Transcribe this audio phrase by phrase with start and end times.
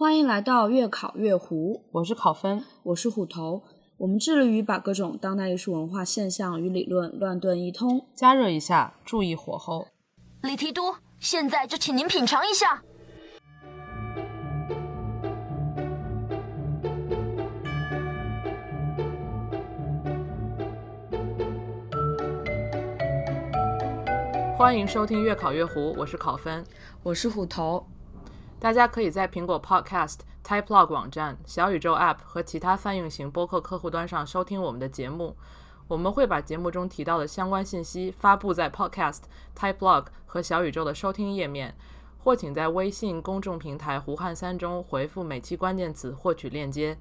[0.00, 3.64] 欢迎来到越考越糊，我是考分，我是虎头。
[3.96, 8.06] 我们致力于把各种当代艺术文化现象与理论乱炖一通。
[8.14, 9.88] 加热一下，注意火候。
[10.42, 12.80] 李提督，现在就请您品尝一下。
[24.56, 26.64] 欢迎收听《越考越糊》，我是考分，
[27.02, 27.84] 我是虎头。
[28.60, 35.36] 大家可以在苹果 Podcast、Typelog 网站、小宇宙 App 和其他泛用型播客客户端上收听我们的节目。
[35.86, 39.20] 我们会把节目中提到的相关信息发布在 Podcast、
[39.56, 41.72] Typelog 和小宇宙的收听页面，
[42.18, 46.98] 或请在微信公众平台“胡汉三”中回复每期关键词获取链接。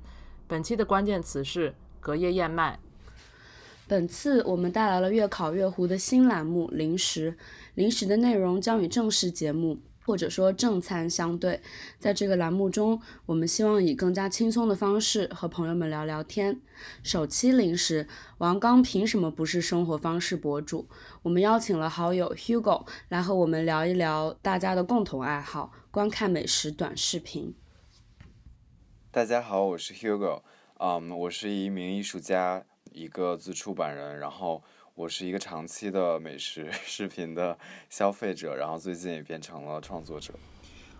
[0.48, 2.80] 本期的关键词是隔夜燕麦。
[3.88, 7.36] 本次我们带来了越考越糊的新栏目“零食”，
[7.74, 11.60] 零食的内容将与正式节目或者说正餐相对。
[12.00, 16.62] 在这个栏目中，我们希望以更加轻松的方式和朋友们聊聊天。
[17.04, 20.88] 首期零食，王刚凭什么不是生活方式博主？
[21.24, 27.54] 我们邀请了好友 Hugo 来和我们聊一聊大家的共同爱好——观看美食短视频。
[29.12, 30.42] 大家好，我是 Hugo，
[30.80, 32.64] 嗯，我是一名艺术家。
[32.94, 34.64] 一个自出版人，然后
[34.98, 37.56] 我是一个长期的美食 视频的
[37.88, 40.34] 消费者，然后最近也变成了创作者。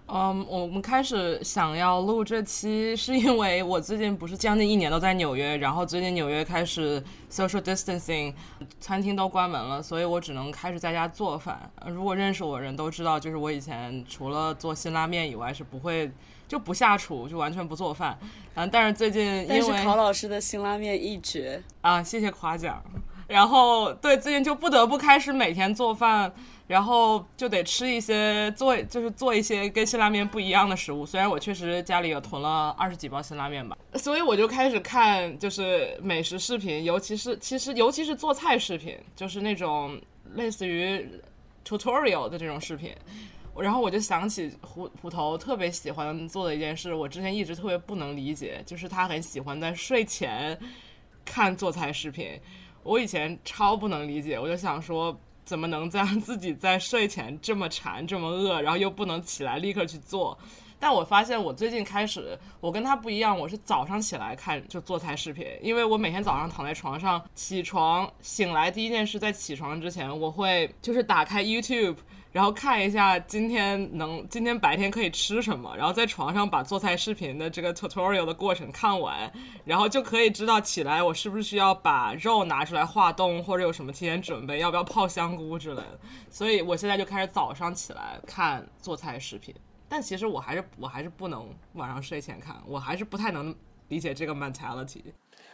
[0.06, 8.32] 嗯，我们开始想要录这期，是因为我最近不是将近一年都在纽约，然后最近纽约开始 social distancing，
[8.80, 11.68] 餐厅都关门了，所以我只能开始在家做饭。
[11.88, 16.12] 如果认识我的人都知道，就是我以前除了做辛拉面以外，是不会。
[16.48, 18.18] 就不下厨，就完全不做饭，
[18.54, 22.82] 嗯，但是最近因为考老师的辛拉面一绝啊，谢谢夸奖。
[23.28, 26.32] 然后对，最近就不得不开始每天做饭，
[26.68, 31.06] 然后就得吃一些做，就是做一些跟辛拉面不一样的食物。
[31.06, 40.00] 虽然我确实家里有囤了二十几包辛拉面吧，所以我就开始看就是美食视频，尤其是其实尤其是做菜视频，就是那种
[40.36, 41.06] 类似于
[41.68, 42.94] tutorial 的这种视频。
[43.60, 50.58] 然后我就想起虎虎头特别喜欢做的一件事，我之前一直特别不能理解，就是他很喜欢在睡前
[51.26, 52.40] 看做菜视频。
[52.88, 60.38] 我以前超不能理解，我就想说，怎么能让 自己在睡前这么馋、这么饿，然后又不能起来立刻去做？
[60.80, 71.98] 但我发现我最近开始，我跟他不一样，我是早上起来看就做菜视频，因为我每天早上躺在床上，起床醒来第一件事，在起床之前，我会就是打开 YouTube。
[72.32, 79.32] 然后看一下今天能今天白天可以吃什么，然后在床上把做菜视频的这个 tutorial 的过程看完，
[79.66, 86.00] 然后就可以知道起来我是不是需要把肉拿出来化冻，或者有什么提前准备，要不要泡香菇之类的。
[86.30, 89.56] 所以我现在就开始早上起来看做菜视频，
[89.90, 93.56] 但其实我还是我还是不能晚上睡前看，我还是不太能
[93.88, 95.02] 理解这个 mentality。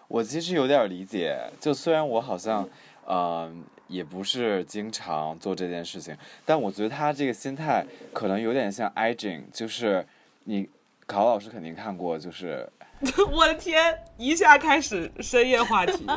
[0.07, 2.67] 我其实有点理解，就虽然我好像，
[3.07, 3.63] 嗯。
[3.87, 10.05] 也不是经常做这件事情，但我觉得他这个心态可能有点像 i g n 就是
[10.45, 10.67] 你
[11.05, 12.67] 考老师肯定看过，就是
[13.31, 16.07] 我的天，一下开始深夜话题，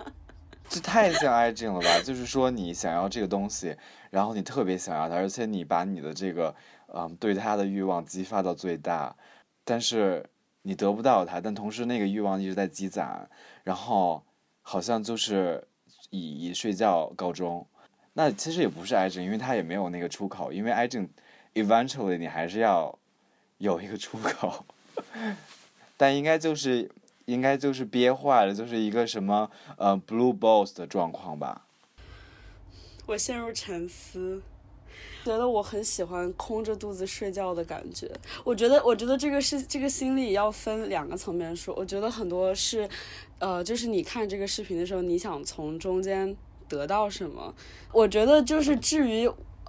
[0.68, 2.00] 这太像 i g n 了吧？
[2.02, 3.76] 就是说你想要这个东西，
[4.10, 6.54] 然后你特别想要它，而且你把你的这个
[6.94, 9.14] 嗯对它的欲望激发到最大，
[9.64, 10.24] 但是
[10.62, 13.28] 你得不到它，但同时那个欲望一直在积攒，
[13.64, 14.24] 然后
[14.62, 15.66] 好像就是。
[16.10, 17.66] 以以睡觉告终，
[18.12, 21.08] 那其实也不是癌症，因为它也没有那个出口，因为癌症
[21.54, 22.96] ，eventually 你还是要
[23.58, 24.64] 有一个出口，
[25.96, 26.90] 但应该就是
[27.26, 31.66] 应该就是憋坏了，就是一个什么呃 blue balls 的状况吧。
[33.06, 34.42] 我陷入沉思，
[35.24, 38.10] 觉得我很喜欢空着肚子睡觉的感觉。
[38.44, 41.74] 我觉得，我觉得这个是这个心理要分两个层面说。
[41.76, 42.88] 我觉得很多是。
[43.38, 46.36] 呃，就是你看这个视频的时候，你想从中间
[46.68, 47.54] 得到什么？
[47.90, 49.26] 我觉得就是至于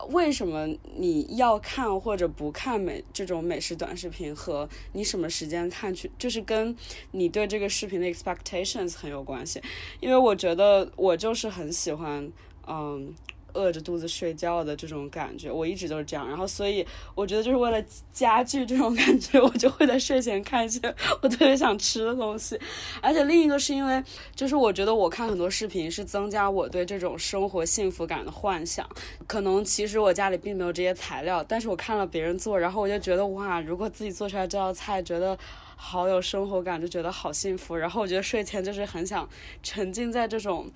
[0.09, 0.67] 为什么
[0.97, 6.75] 你要看或者不看美这种美食短视频，和你什么时间看去，就是跟
[7.11, 9.61] 你对这个视频的 expectations 很有关系。
[10.01, 12.29] 因为我觉得我就是很喜欢，
[12.67, 13.15] 嗯。
[13.53, 16.27] 饿着肚子睡觉的这种感觉，我一直都是这样。
[16.27, 20.79] 然后，所以我觉得就是为了加剧这种感觉， 我就会在睡前看一些
[21.21, 22.59] 我特别想吃的东西。
[23.01, 24.03] 而且另一个是因为，
[24.35, 28.87] 就是我觉得我看很多视频是增加我对这种生活幸福感的幻想。
[29.27, 35.37] 可能其实我家里并没有这些材料，但是我看了别人做，然后我就觉得哇，如果自己做出来这道菜，觉得
[35.75, 37.75] 好有生活感，就觉得好幸福。
[37.75, 39.27] 然后我觉得睡前就是很想
[39.63, 40.69] 沉浸在这种。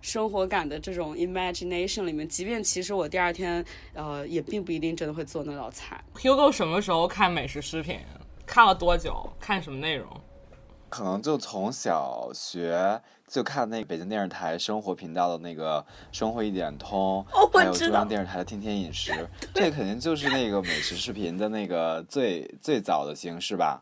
[0.00, 3.64] 生活感的这种 imagination 里面，即便其实我第二天，
[3.94, 6.02] 呃，也并不一定真的会做那道菜。
[6.14, 7.98] Hugo 什么时候看美食视频？
[8.46, 9.30] 看了多久？
[9.38, 10.08] 看什么内容？
[10.88, 15.80] 可能就从小学就看那北京电视台生活频道的那个
[16.10, 17.24] 《生活一点通》，
[17.56, 19.12] 还有中央电视台的《天天饮食》，
[19.54, 23.80] 这 肯定就是那个美食视频的那个最最早的形式吧。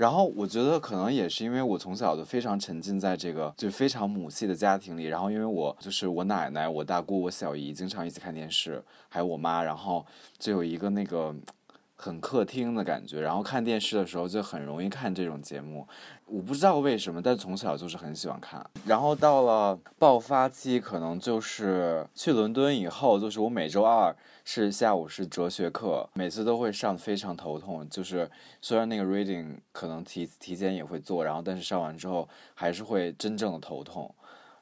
[0.00, 10.06] 然后我觉得可能也是因为我从小就非常沉浸在这个就非常母系的家庭里，然后因为我就是我奶奶、我大姑、我小姨经常一起看电视，还有我妈，然后
[10.38, 11.34] 就有一个那个
[12.00, 15.86] 很客厅的感觉，然后看电视的时候就很容易看这种节目，
[16.24, 18.64] 我不知道为什么，但从小就是很喜欢看。
[18.86, 24.16] 然后到了爆发期，可能就是去伦敦以后，就是我每周二。
[24.42, 27.88] 是下午是哲学课，每次都会上非常头痛。
[27.88, 28.28] 就是
[28.60, 34.12] 虽然那个 reading 可能提提前也会做，然后但是上完之后还是会真正的头痛。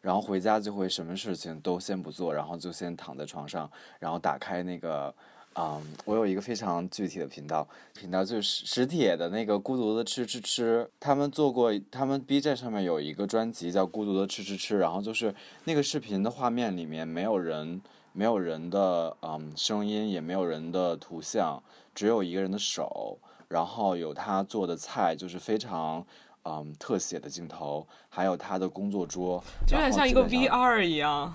[0.02, 5.14] 然后回家就会什么事情都先不做，然后就先躺在床上，然后打开那个，
[5.58, 7.66] 嗯，我有一个非常具体的频道，
[7.98, 10.88] 频道就是史铁的那个孤独的吃吃吃。
[11.00, 15.34] 他们做过，他们 B 站上面有一个专辑叫孤独的吃吃吃，然后就是
[15.64, 17.80] 那个视频的画面里面没有人。
[18.10, 21.62] 没有人的嗯声音，也没有人的图像，
[21.94, 23.16] 只有一个人的手，
[23.46, 26.04] 然后有他做的菜，就是非常
[26.42, 29.40] 嗯特写的镜头，还有他的工作桌，
[29.70, 31.32] 有点像一个 V R 一样。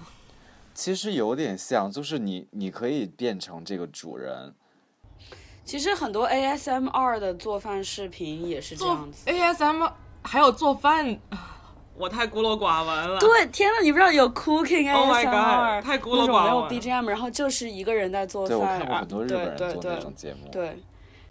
[0.74, 4.54] 其实有点像，就是你你可以变成这个主人。
[5.64, 9.88] 其实很多 A S M R 的做饭视频也是这样子，A S M
[10.22, 11.20] 还有做饭。
[11.96, 13.20] 我太孤陋寡闻了。
[13.20, 15.24] 对，天呐，你不知道有 cooking ASMR，Oh my
[15.78, 16.44] god，太孤陋寡闻。
[16.44, 18.58] 没有 BGM，然后就是一个人在做饭。
[18.58, 20.50] 对，我看过很多日本人做那种节目。
[20.52, 20.82] 对，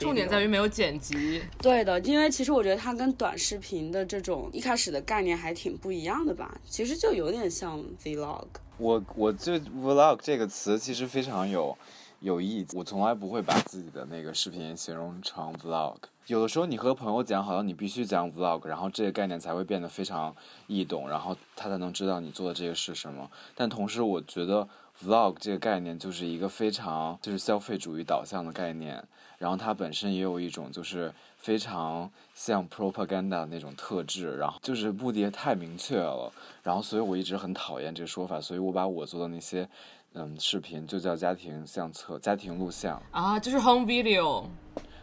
[0.02, 1.42] 重点在于没有剪辑。
[1.60, 6.60] 对的，因为其实我觉得它跟短视频的这种一开始的概念还挺不一样的吧。
[6.64, 8.46] 其实就有点像 vlog。
[8.78, 11.76] 我我就 vlog 这个词其实非常有
[12.20, 12.76] 有意思。
[12.76, 15.96] 我从来不会把自己的那个视频形容成 vlog。
[16.28, 20.34] 有的时候你和朋友讲，好像你必须讲 vlog，然后这个概念才会变得非常
[20.68, 23.28] 易懂，然后他才能知道你做的这个是什么。
[23.56, 24.68] 但同时，我觉得
[25.04, 29.02] vlog 这个概念就是一个非常就是消费主义导向的概念，
[29.42, 39.68] 然后它本身也有一种就是非常像 propaganda 那种特质，然后就是目的太明确了，然后所以我一直很讨厌这个说法，所以我把我做的那些
[40.12, 44.44] 嗯视频就叫家庭相册、家庭录像啊，就是 home video。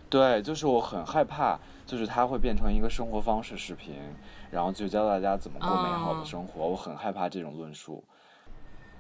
[0.10, 3.94] 对，就是我很害怕，就是它会变成一个生活方式视频，
[4.50, 6.66] 然后就教大家怎么过美好的生活。
[6.66, 8.02] 我很害怕这种论述。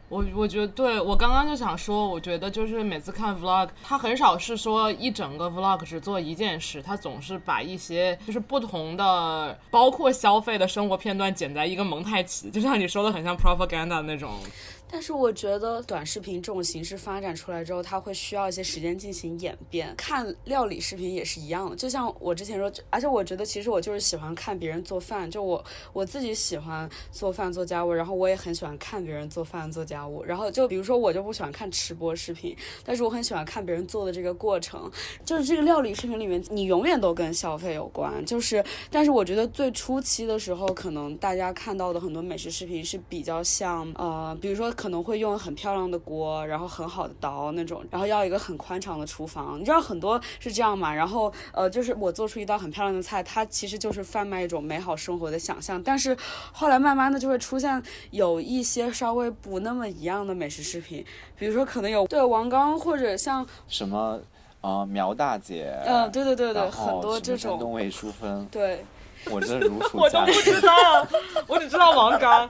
[0.09, 14.31] 我我觉得，对我刚刚就想说，我觉得就是每次看 vlog，他很少是说一整个 vlog 只做一件事，他总是把一些就是不同的，包括消费的生活片段剪在一个蒙太奇，就像你说的，很像 propaganda 那种。
[14.91, 19.93] 但是我觉得短视频这种形式发展出来之后，它会需要一些时间进行演变。
[19.95, 25.63] 看料理视频也是一样的，就像我之前说，而且我觉得其实我就是喜欢看别人做饭，就我
[25.93, 30.23] 我自己喜欢做饭做家务，然后我也很喜欢看别人做饭做家务。
[30.23, 34.91] 然后就比如说我就不喜欢看吃播视频，但是我很喜欢看别人做的这个过程。
[35.23, 38.25] 就是这个料理视频里面，你永远都跟消费有关。
[38.25, 44.73] 就是，但是我觉得最初期的时候，可能大家看到的很多美食视频是比较像呃，比如说。
[44.79, 49.59] 可能会用很漂亮的锅，然后很好的刀那种，然后要一个很宽敞的厨房。
[49.59, 50.95] 你知道很多是这样嘛？
[50.95, 55.83] 然后呃，就是我做出一道很漂亮的菜，它其实就是贩卖一种美好生活的想象。
[55.83, 56.15] 但是
[56.53, 61.03] 后来慢慢的就会出现有一些稍微不那么一样的美食视频，
[61.37, 64.17] 比如说可能有对王刚或者像什么
[64.61, 68.85] 啊苗大姐，嗯，对对对对，很多这种东 味淑芬，对，
[69.29, 71.07] 我这如数家珍，我都不知道，
[71.47, 72.49] 我只知道王刚。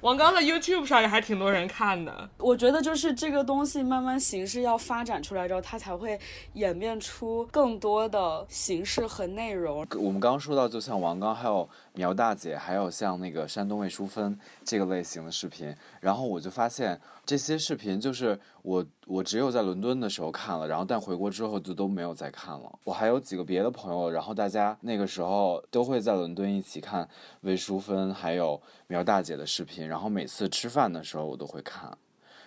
[0.00, 2.30] 王刚的 YouTube 上也还挺多人看的。
[2.38, 6.18] 我觉得就是这个东西慢慢形式要发展出来之后，它才会
[6.54, 9.86] 演变出更多的形式和内容。
[9.98, 17.00] 我们刚刚说到，就像王刚，还有苗大姐，还有像那个山东魏淑芬这个类型的视频，然后我就发现。
[17.26, 22.78] 这些视频就是我，我只有在伦敦的时候看了，然后但回国之后就都没有再看了。
[22.82, 27.08] 我还有几个别的朋友，然后大家那个时候都会在伦敦一起看
[27.42, 31.96] 魏淑芬还有苗大姐的视频，然后每次吃饭的时候我都会看。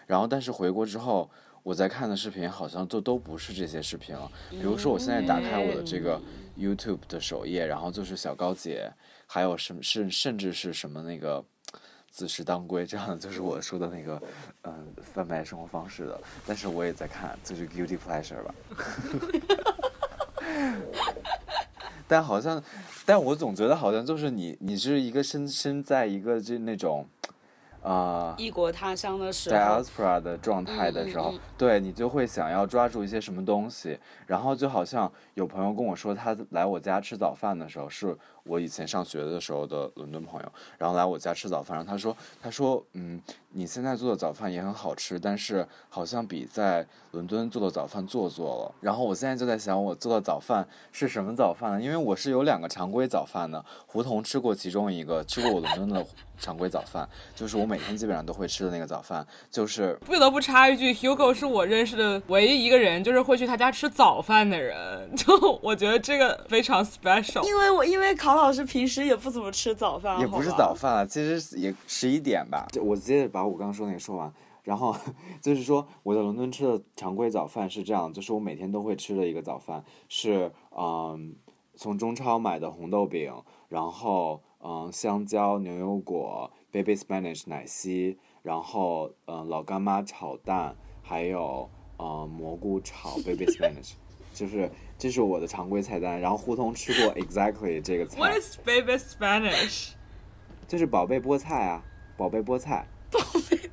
[0.05, 1.29] 然后但是回国之后，
[1.61, 4.29] 我在看的视频好像就都不是这些视频了。
[4.49, 6.21] 比如说我现在打开我的这个
[6.57, 8.91] YouTube 的首页，然后就是小高姐，
[9.27, 11.43] 还有什么甚甚至是什么那个。
[12.15, 14.21] 自食当归，这样的就是我说的那个，
[14.65, 16.21] 嗯，贩卖生活方式的。
[16.45, 18.53] 但是我也在看，就是 guilty pleasure 吧。
[22.07, 22.63] 但好像，
[23.03, 27.09] 但我总觉得好像就是你，你是一个身身在一个这那种，
[27.83, 31.39] 呃异国他乡的时候，diaspora 的状态的时候，嗯嗯嗯。
[31.57, 48.75] 对你就会想要抓住一些什么东西，然后就好像有朋友跟我说，他来我家吃早饭的时候，是我以前上学的时候的伦敦朋友，然后来我家吃早饭，然后他说，他说，嗯，你现在做的早饭也很好吃，但是好像比在伦敦做的早饭做作了。
[48.81, 51.81] 然后我现在就在想，我做的早饭是什么早饭呢？
[51.81, 56.05] 因为我是有两个常规早饭的，胡同吃过其中一个，吃过我伦敦的
[56.37, 64.83] 常规早饭，就是我每天基本上都会吃的那个早饭，就是不得不插一句，Hugo 是我认识的唯一一个人，就是会去他家吃早饭的人。
[65.15, 67.45] 就我觉得这个非常 special。
[67.45, 72.67] 因为我因为考老师平时也不怎么吃早饭，也不是早饭了，其实也十一点吧。
[72.81, 74.95] 我接着把我刚刚说那个说完，然后
[75.41, 81.35] 就是说我在伦敦吃的常规早饭是这样，就是我每天都会吃的一个早饭是嗯
[81.75, 83.33] 从中超买的红豆饼，
[83.69, 93.93] 然后嗯香蕉、牛油果、baby spinach 奶昔，然后嗯老干妈炒蛋，还有嗯蘑菇炒 baby spinach。
[94.33, 94.67] 就是
[95.03, 98.17] 这是我的常规菜单，然后胡同吃过 exactly 这个菜。
[98.21, 99.89] What is baby Spanish？
[100.65, 101.83] 就是宝贝菠菜啊，
[102.15, 102.87] 宝贝菠菜。
[103.11, 103.19] 宝
[103.49, 103.69] 贝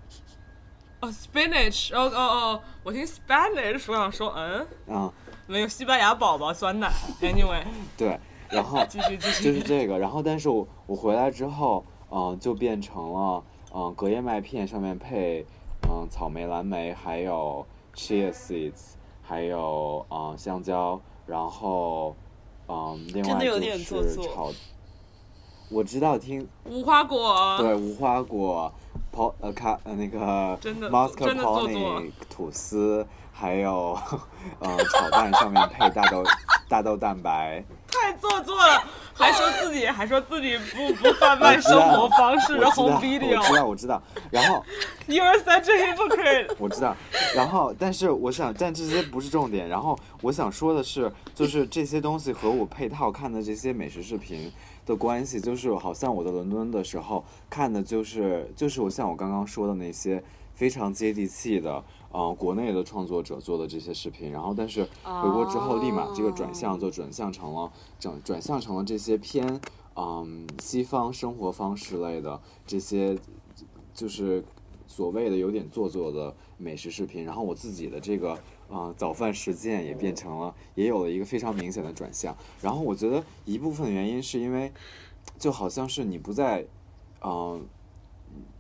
[0.99, 5.13] 哦、s p i n a c h 哦哦哦，我听 Spanish，我想说，嗯，啊、
[5.47, 6.91] 没有西班牙宝宝酸奶。
[7.23, 7.63] Anyway，
[7.97, 8.19] 对，
[8.49, 9.45] 然后 继续继续。
[9.45, 15.47] 就是这个，然后但是我我回来之后，嗯、就变成了嗯、隔夜麦片上面配
[15.89, 22.17] 嗯、草莓、蓝莓，还有 chia seeds，还有嗯、香蕉，然后
[22.67, 24.51] 嗯、另外就是炒。
[25.71, 27.57] 我知道听无花果。
[27.59, 28.73] 对无花果
[29.15, 33.97] ，po 呃咖呃那个真的 mascarpone 真的做作吐司，还有
[34.59, 36.25] 呃炒蛋上面配大豆
[36.69, 37.63] 大豆蛋白。
[37.87, 38.83] 太做作了，
[39.21, 43.57] 还说自己还说自己不不贩卖生活方式的我知道，home 我知。
[43.57, 44.03] 道，我知道。
[44.31, 44.65] 然后
[45.07, 46.55] You're such a hypocrite。
[46.59, 46.97] 我知道，
[47.37, 49.69] 然后但是我想，但这些不是重点。
[49.69, 54.51] 然后我想说的是，就是这些东西和我配套看的这些美食视频
[54.87, 60.23] 的关系，就是好像我在伦敦的时候看的就是就是我像我刚刚说的那些
[60.55, 64.31] 非常接地气的，呃，国内的创作者做的这些视频。
[64.33, 69.61] 然后但是回国之后，立马这个转向就转向成了转转向成了这些偏
[69.97, 73.19] 嗯西方生活方式类的这些
[73.93, 74.45] 就是
[74.87, 78.39] 所谓的有点做作的美食视频，然后我自己的这个
[78.69, 82.37] 呃早饭实践也变成了，也有了一个非常明显的转向。
[82.61, 84.73] 然后我觉得一部分原因是因为，
[85.39, 86.67] 就好像是你不在，
[87.23, 87.65] 嗯、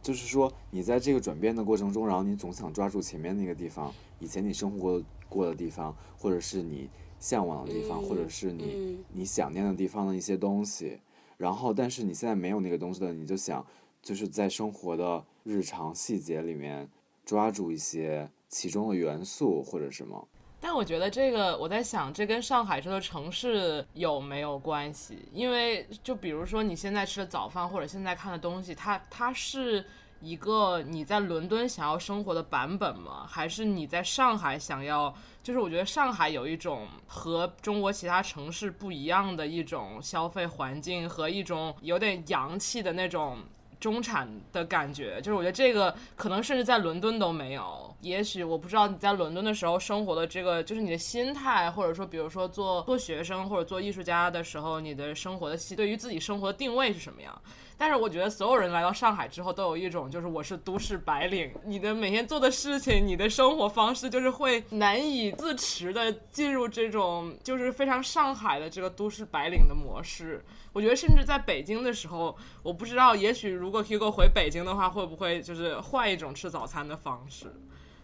[0.02, 6.88] 就是说你在这个转变的过程中，然后你总想抓住前面那个地方，以前你生活过的地方，或者是你
[7.19, 10.99] 向往的地方，嗯或者是你嗯你想念的地方的一些东西。
[11.37, 13.64] 然后，但是你现在没有那个东西了，你就想
[14.02, 16.88] 就是在生活的日常细节里面
[17.25, 20.28] 抓住一些其中的元素或者什么。
[20.62, 25.19] 但我觉得这个，我在想，这跟上海这座城市有没有关系？
[25.33, 29.83] 因为就比如说你现在吃的早饭，或者现在看的东西，它它是
[30.21, 33.26] 一个你在伦敦想要生活的版本吗？
[33.26, 35.12] 还是你在上海想要？
[35.43, 43.38] 就是我觉得上海有一种和中国其他城市不一样的一种消费环境和一种有点洋气的那种
[43.81, 47.89] 中产的感觉，就是我觉得这个可能甚至在伦敦都没有。
[48.00, 57.42] 也许我不知道你在伦敦的时候生活的这个，就是你的心态，或者说，比如说做做学生或者做艺术家的时候，你的生活的对于自己生活的定位是什么样。
[57.76, 70.45] 但是我觉得所有人来到上海之后，都有一种就是我是都市白领，你的每天做的事情，你的生活方式，就是会难以自持的进入这种就是非常上海的这个都市白领的模式。
[70.73, 77.50] 我觉得甚至在北京的时候，我不知道，也许如果 Hugo 回北京的话，会不会就是换一种吃早餐的方式？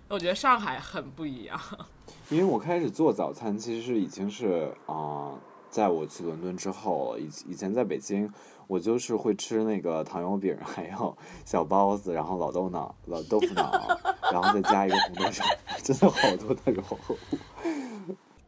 [0.08, 1.60] 我觉得上海很不一样。
[2.30, 7.18] 因为我开始做早餐，其实是已经是啊、呃在我去伦敦之后。
[7.18, 8.32] 以以前在北京，
[8.66, 13.98] 我就是会吃那个糖油饼， 还有小包子，然后老豆脑、老豆腐脑，
[14.32, 15.44] 然后再加一个红豆沙，
[15.82, 16.82] 真的好多的肉。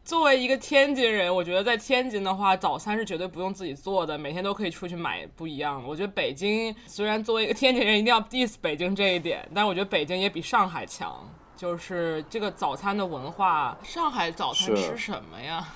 [0.04, 5.88] 作为一个天津人，我觉得在天津的话，早餐是绝对不用自己做的，每天都可以出去买不一样的。
[5.88, 11.14] 我觉得北京虽然作为一个天津人一定要 diss 北京这一点，但我觉得北京也比上海强。
[11.58, 15.66] 就是这个早餐的文化，上海早餐吃什么呀？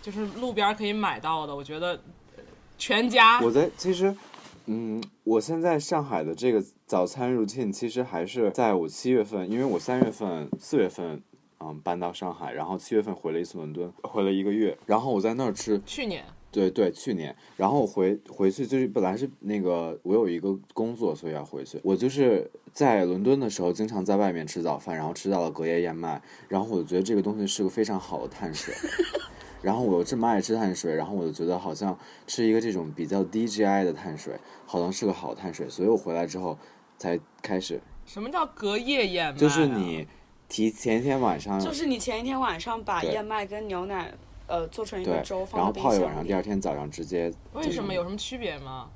[0.00, 1.92] 就是路边可以买到的，我觉得
[2.36, 2.42] 呃
[2.78, 4.16] 全家我在其实，
[4.64, 11.22] 嗯，我现在上海的这个早餐 routine 其实还是在我七月份，因为我三月份、四月份。
[11.60, 16.22] 嗯，搬到上海，然后七月份回了一次伦敦，回了一个月，然后我在那儿吃，去年
[16.54, 21.80] 对对，去年，然后回回去就是本来是那个我有一个工作，所以要回去。
[21.82, 28.72] 我就是在伦敦的时候，经常在外面吃早饭，然后吃到了隔夜燕麦，然后我就觉得这个东西是个非常好的碳水。
[29.60, 36.56] 然后我又这么爱吃碳水，然后我就觉得好像吃一个这种比较低 GI 的碳水，好像是个好碳水，所以我回来之后
[36.96, 39.38] 才开始，什么叫隔夜燕麦啊？
[39.40, 40.06] 就是你
[40.48, 44.12] 提前一天晚上就是你前一天晚上把燕麦跟牛奶
[44.46, 48.88] 呃做成一个对粥，，然后泡一晚上，第二天早上直接为什么有什么区别吗？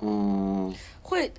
[0.00, 1.32] 嗯，会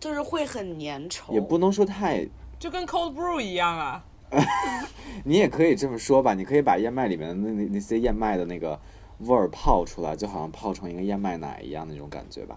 [0.00, 2.26] 就是会很粘稠，也不能说太
[2.58, 4.04] 就跟 cold brew 一样啊。
[5.24, 8.80] 你也可以这么说吧，你可以把燕麦里面的那那那些燕麦的那个
[9.18, 12.56] 味儿泡出来，就好像泡成一个燕麦奶一样那种感觉吧。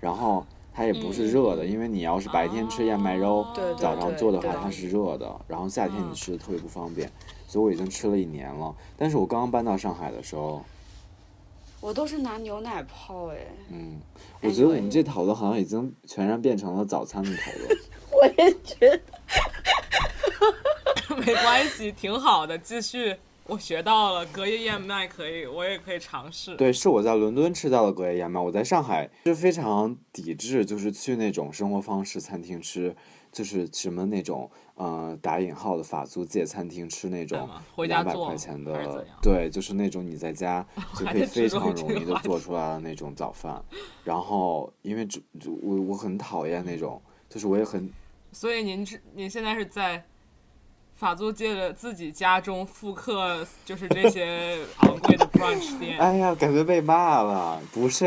[0.00, 3.46] 然后它也不是热的，因为你要是白天吃燕麦粥，
[3.78, 7.10] 早上做的话它是热的，然后夏天你嗯吃的特别不方便。
[7.50, 10.64] 所以我已经吃了一年了，但是我刚刚搬到上海的时候，
[11.80, 13.38] 我都是拿牛奶泡哎，
[13.70, 14.00] 嗯，
[14.40, 17.76] 我觉得我们这讨论好像已经全然变成了早餐的讨论。
[18.12, 19.00] 我也觉得。
[21.26, 23.16] 没关系，挺好的，继续。
[23.46, 26.54] 我学到了隔夜燕麦可以，我也可以尝试。
[26.54, 32.94] 对，是我在伦敦吃到的隔夜燕麦，我在上海是非常抵制，就是去那种生活方式餐厅吃，
[33.32, 43.62] 就是什么那种呃打引号的法租界餐厅吃那种回家两百做块钱的对，就是那种你在家 就可以非常容易的做出来的那种早饭。
[44.04, 47.90] 然后因为这这我我很讨厌那种，就是我也很
[48.32, 50.04] 所以您是您现在是在
[50.94, 55.98] 法租界的自己家中复刻，就是这些 昂贵的 brunch 店。
[55.98, 58.04] 哎呀，感觉被骂了，不是。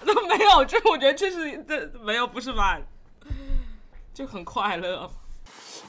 [0.00, 2.80] 没有，这我觉得这是这没有不是吧？
[4.12, 5.10] 就很快乐。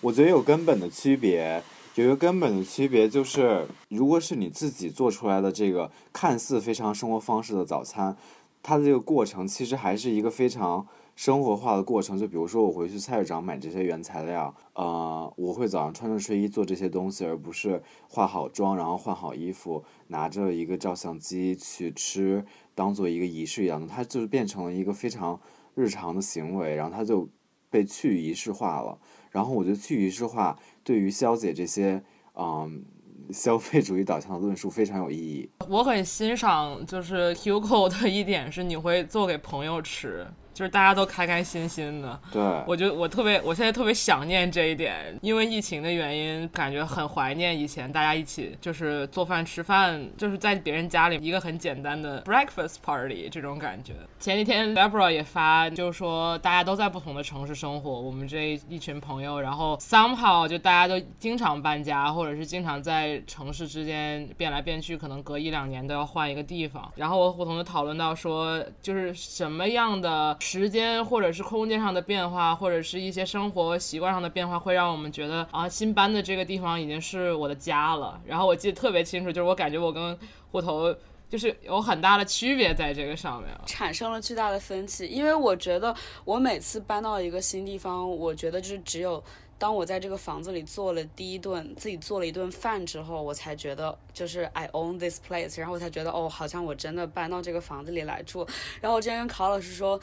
[0.01, 1.61] 我觉得有根本的区别，
[1.95, 8.15] 有一个根本的区别就是，如果是你自己做出来的这个看似非常生活方式的早餐，
[8.63, 12.17] 它的这个过程其实还是一个非常生活化的过程。
[12.17, 25.39] 就比如说我回去菜市场买这些原材料，呃，我会早上穿着睡衣做这些东西，而不是化好妆然后换好衣服，拿着一个照相机去吃，当做一个仪式一样的，它就是变成了一个非常
[25.75, 27.27] 日常的行为，然后它就
[27.71, 28.95] 被去仪式化了。
[29.31, 32.03] 然后我觉得去仪式化对于消解这些
[32.36, 32.84] 嗯
[33.31, 35.49] 消费主义导向的论述非常有意义。
[35.69, 40.27] 我很欣赏就是 Hugo 的一点是你会做给朋友吃，
[40.62, 42.19] 就是大家都开开心心的。
[42.32, 53.93] 对，我觉得我特别，我现在特别想念这一点，因为疫情的原因，感觉很怀念以前大家一起就是做饭吃饭，就是在别人家里一个很简单的 breakfast party 这种感觉。
[54.19, 66.91] 前几天 Deborah 也发，就是说大家都在不同的城市生活，我们这一群朋友，然后 somehow 就大家都经常搬家，或者是经常在城市之间变来变去，可能隔一两年都要换一个地方。
[66.95, 78.19] 然后我和胡同就讨论到说，就是什么样的时间或者是空间上的变化，或者是一些生活习惯上的变化，会让我们觉得啊，新搬的这个地方已经是我的家了。
[78.25, 80.19] 然后我记得特别清楚，就是我感觉我跟
[80.51, 80.93] 胡头
[81.29, 83.49] 就是有很大的区别在这个上面。
[83.65, 89.23] 产生了巨大的分歧，因为我觉得我每次搬到一个新地方，我觉得就是只有
[89.57, 98.45] 当我在这个房子里做了第一顿自己做了一顿饭之后，我才觉得就是 I own this place，然后我才觉得哦，好像我真的搬到这个房子里来住。
[98.81, 99.97] 然后我之前跟考老师说。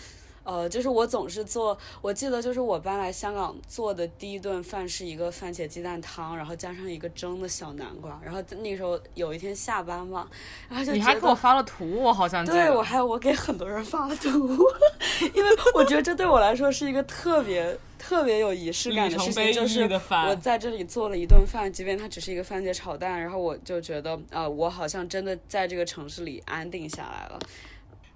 [0.49, 10.27] 呃，就是我总是做，我记得就是我搬来香港做的第一顿饭是一个番茄鸡蛋汤，然后加上一个蒸的小南瓜，然后那个时候有一天下班嘛，
[10.71, 14.31] 然后就你还给我发了图，我好像对我还我给很多人发了图，
[15.35, 19.83] 因为我觉得这对我来说是一个特别特别有仪式感的事情，就是
[20.29, 27.39] 我在这里做了一顿饭，即便它只是一个番茄炒蛋，然后我就觉得呃，我好像真的在这个城市里安定下来了。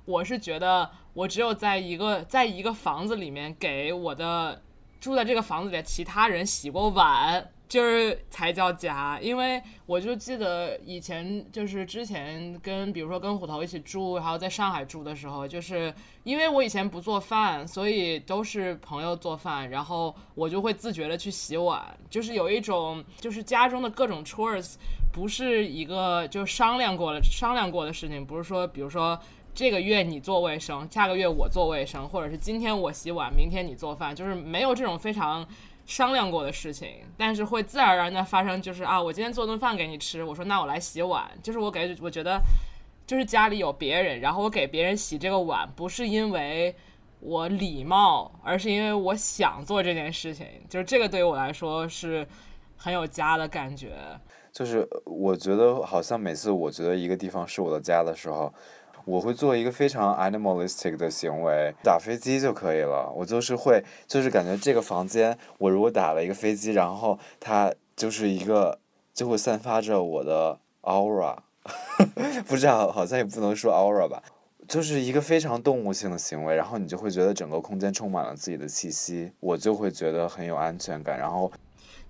[0.04, 4.60] 我是觉得，我只有在一个在一个房子里面给我的
[5.00, 9.18] 住在这个房子里的其他人洗过碗，就是才叫家。
[9.22, 24.74] 因为我就记得以前就是之前跟比如说跟虎头一起住，还有在上海住的时候，就是因为我以前不做饭，所以都是朋友做饭，然后我就会自觉的去洗碗，就是有一种就是家中的各种 chores
[25.12, 29.16] 不是一个就商量过了商量过的事情，不是说比如说。
[29.54, 35.46] 这个月你做卫生，下个月我做卫生，或者是今天我洗碗，明天你做饭，就是没有这种非常
[35.84, 36.88] 商量过的事情，
[37.18, 42.40] 但是会自然而然的发生，就是啊，我今天做顿饭给你吃，我说那我来洗碗，就是我给我觉得
[43.06, 46.74] 就是家里有别人，然后我给别人洗这个碗，不是因为
[47.20, 52.26] 我礼貌，而是因为我想做这件事情，就是这个对于我来说是
[52.76, 53.90] 很有家的感觉。
[54.50, 58.52] 就是我觉得好像每次我觉得一个地方是我的家的时候，
[59.04, 63.12] 我会做一个非常 animalistic 的行为，打飞机就可以了。
[63.16, 68.78] 我就是会，就是感觉这个房间，我如果打了一个飞机，然后它就是一个
[69.12, 71.36] 就会散发着我的 aura，
[72.46, 74.22] 不知道好像也不能说 aura 吧，
[74.68, 81.50] 就是一个非常动物性的行为，然后你就会觉得整个空间充满了自己的气息，我就会觉得很有安全感，然后。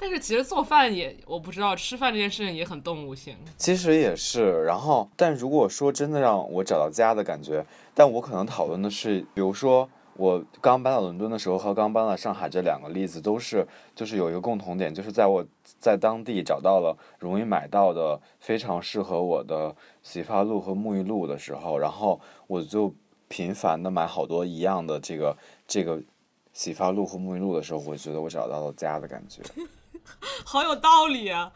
[0.03, 3.37] 但是其实做饭也，我不知道吃饭这件事情也很动物性。
[3.57, 15.47] 其实也是，然后，但如果说真的让我找到家的感觉，但我可能讨论的是，比如说我刚搬到伦敦的时候和刚搬到上海这两个例子，都是就是有一个共同点，就是在我
[15.79, 22.93] 在当地找到了容易买到的非常适合我的洗发露和沐浴露的时候，然后我就
[23.29, 25.37] 频繁的买好多一样的这个
[25.69, 26.03] 这个
[26.53, 29.41] 洗发露和沐浴露的时候，我觉得我找到了家的感觉。
[30.45, 31.53] 好有道理啊！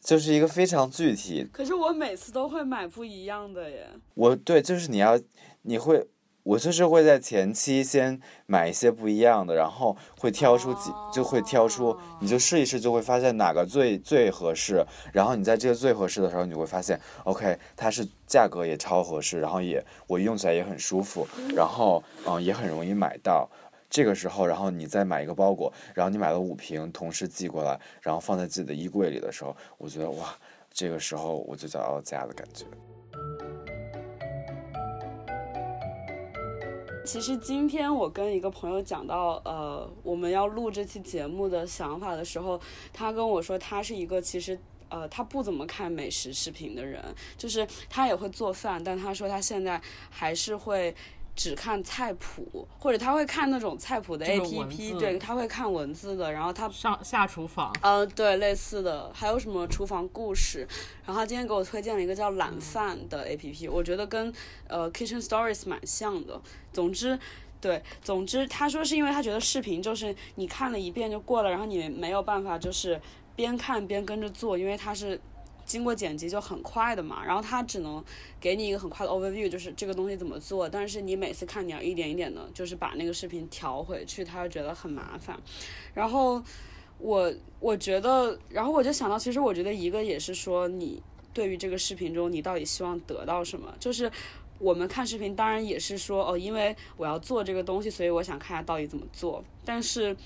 [0.00, 1.46] 就是一个非常具体。
[1.52, 3.86] 可是我每次都会买不一样的耶。
[4.14, 5.20] 我对，就是你要，
[5.60, 6.06] 你会，
[6.42, 14.82] 我就是会在前期先买一些不一样的，然后会挑出几，就会挑出，你就试一试，就会发现哪个最最合适。
[15.12, 23.46] 然后你在这个最合适的时候，你会发现，OK，它是价格也超合适，然后也我用起来也很舒服，然后嗯也很容易买到。
[23.90, 30.32] 这个时候，然后你再买一个包裹，然后你买了五瓶，同时寄过来，然后放在自己的衣柜里的时候，我觉得哇，
[30.72, 32.64] 这个时候我就找到家的感觉。
[37.04, 42.60] 其实今天我跟一个朋友讲到，呃，我们要录这期节目的想法的时候，
[42.92, 44.56] 他跟我说，他是一个其实，
[44.88, 47.02] 呃，他不怎么看美食视频的人，
[47.36, 50.94] 就是他也会做饭，但他说他现在还是会。
[51.36, 56.32] 只看菜谱，或者他会看那种菜谱的 A P P，对，他会看文字的。
[56.32, 60.66] 然后他上下厨房，呃，对，类似的，还有什么厨房故事。
[61.06, 64.32] 然后他今天给我推荐了一个叫懒饭的 A P P，我觉得跟
[64.68, 66.40] 呃 Kitchen Stories 蛮像的。
[66.72, 67.18] 总之，
[67.60, 73.00] 对，总之他说是因为他觉得视频就是你看了一遍就过了，然后你没有办法就是
[73.34, 75.20] 边看边跟着做，因为他是。
[75.70, 78.04] 经过剪辑就很快的嘛，然后他只能
[78.40, 85.38] 给你一个很快的 overview，就是这个东西怎么做，但是你每次看你要一点一点的，就是把那个视频调回去，他就觉得很麻烦。
[85.94, 86.42] 然后
[86.98, 91.00] 我我觉得，然后我就想到，其实我觉得一个也是说，你
[91.32, 93.72] 对于这个视频中你到底希望得到什么？
[93.78, 94.10] 就是
[94.58, 100.16] 我们看视频，当然也是说哦，因为我要做这个东西，所以我想看下到底怎么做，但是。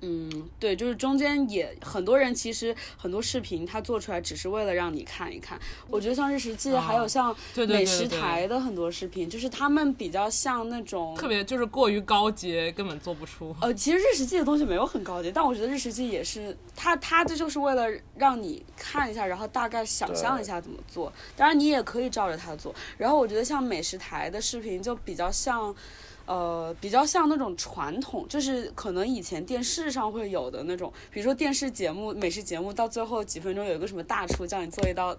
[0.00, 5.58] 嗯，对，就是中间也很多人，其实很多视频他做出来只是为了让你看一看。
[5.88, 7.34] 我觉得像日食记，还有像
[7.68, 13.54] 美食台的很多视频，就是他们比较像那种特别就是过于高级，根本做不出。
[13.60, 21.12] 呃，其实日食记的东西没有很高级，但我觉得日食记也是，他他这就是为了让你看一下，然后大概想象一下怎么做。
[21.36, 22.74] 当然你也可以照着他做。
[22.96, 25.74] 然后我觉得像美食台的视频就比较像。
[26.30, 35.16] 呃，比较像那种传统，就是可能以前电视上会有的那种，比如说电视节目、美食节目，到最后几分钟有一个什么大厨叫你做一道，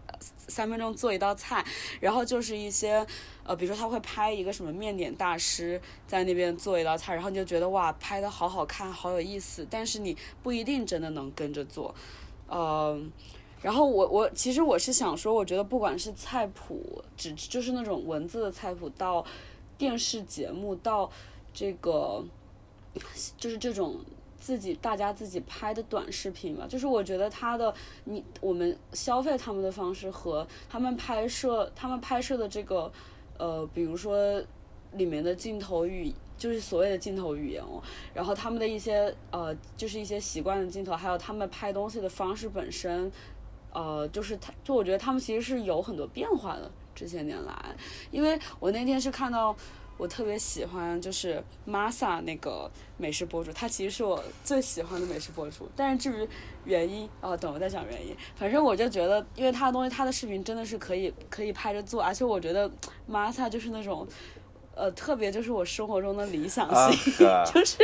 [0.48, 1.66] 三分钟做一道菜，
[2.00, 3.06] 然后就是一些，
[3.44, 11.94] 呃，比如说他会拍一个什么面点大师在那边做一道菜，然后你就觉得哇，拍的好好看，好有意思，但是你不一定真的能跟着做，
[12.48, 12.98] 呃，
[13.62, 19.26] 然后我我其实我是想说，我觉得不管是菜谱，只就是那种文字的菜谱到。
[19.82, 21.10] 电视节目到
[21.52, 22.24] 这个，
[23.36, 23.98] 就是这种
[24.38, 32.92] 自己大家自己拍的短视频吧，就是我觉得他的你我们消费他们的方式和他们拍摄他们拍摄的这个
[33.40, 34.40] 呃，比如说
[34.92, 37.82] 里面的镜头语，就是所谓的镜头语言哦，
[38.14, 43.12] 然后他们的一些呃，就是一些习惯的镜头，还有他们拍东西的方式本身，
[43.74, 46.70] 呃，就是他就我觉得他们其实是有很多变化的。
[47.02, 47.76] 这些年来，
[48.12, 49.56] 因为我那天是看到
[49.98, 55.68] 我特别喜欢，就是 Masa 那个美食博主，他其实是我最喜欢的美食博主。
[55.76, 56.30] 但是至于
[56.64, 58.16] 原因，哦，等我再讲原因。
[58.36, 62.70] 反正我就觉得，因为他的东西，他的视频真的是可以可以拍着做，而且我觉得
[63.10, 64.08] Masa 就是那种，
[64.76, 67.12] 呃，特别就是我生活中的理想型，
[67.52, 67.78] 就是。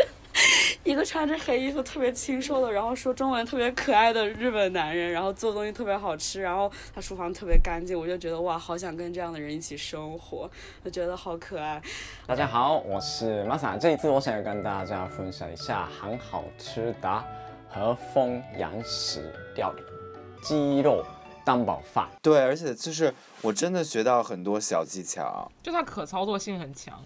[0.88, 10.50] 一个穿着黑衣服特别清瘦的，然后说中文特别可爱的日本男人，然后做东西特别好吃，然后他厨房特别干净，我就觉得哇，好想跟这样的人一起生活，
[10.86, 11.82] 我觉得好可爱。
[12.26, 17.24] 大家好，我是 Masa，这一次我想要跟大家分享一下很好吃的
[17.68, 19.84] 和风洋食料理——
[20.42, 21.04] 鸡肉
[21.44, 22.08] 蛋堡饭。
[22.22, 27.04] 对，而且就是我真的学到很多小技巧，就它可操作性很强。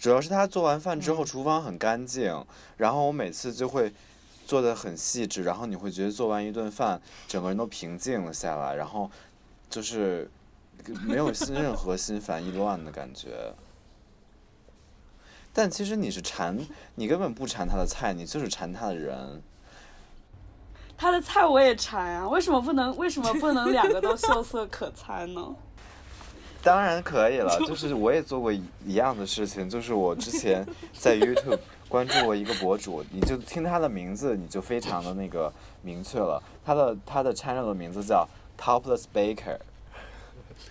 [0.00, 2.42] 主要是他做完饭之后，厨房很干净，
[2.78, 3.92] 然后我每次就会
[4.46, 9.10] 做的很细致，然后你会觉得做完一顿饭，整个人都平静了下来，然后
[9.68, 10.30] 就是
[11.06, 13.52] 没有心 任何心烦意乱的感觉。
[15.52, 16.56] 但其实你是馋，
[16.94, 19.42] 你根本不馋他的菜，你就是馋他的人。
[20.96, 25.54] 他的菜我也馋啊，为什么不能为什么不能两个都秀色可餐呢？
[26.62, 39.58] 当然可以了，就是我也做过一一样的事情，就是我之前 在 YouTube 关注过一个博主，你就听他的名字，你就非常的那个明确了，他的他的 channel 的名字叫 Topless Baker。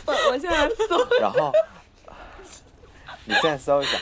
[0.06, 1.52] 我我现在搜，然后
[3.24, 3.98] 你现在搜一下，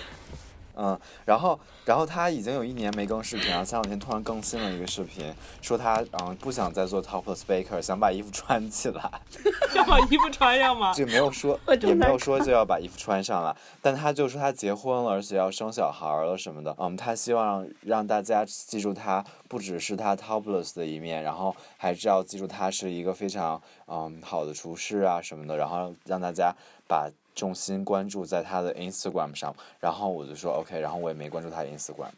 [0.74, 9.10] 嗯，然后然后他已经有一年没更视频了，前两天突然更新了一个视频，说他嗯不想再做 topless baker，想把衣服穿起来，
[9.72, 10.92] 想把衣服穿上吗？
[10.94, 26.54] 就没有说也没有说就要把衣服穿上了，但他就说他结婚了，而且要生小孩了什么的，嗯，他希望让大家记住他不只是他 topless 的一面，然后还是要记住他是一个非常嗯好的厨师啊什么的，然后让大家
[26.88, 32.10] 把重心关注在他的 Instagram 上，然后我就说 OK，然后我也没关注他的 Instagram。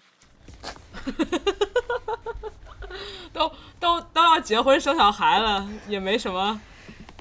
[3.32, 3.50] 都
[3.80, 6.60] 都都要结婚生小孩了，也没什么。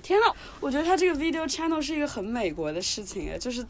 [0.02, 3.66] 天呐，我觉得他这个 video channel 是一个很美国的事情哎，就是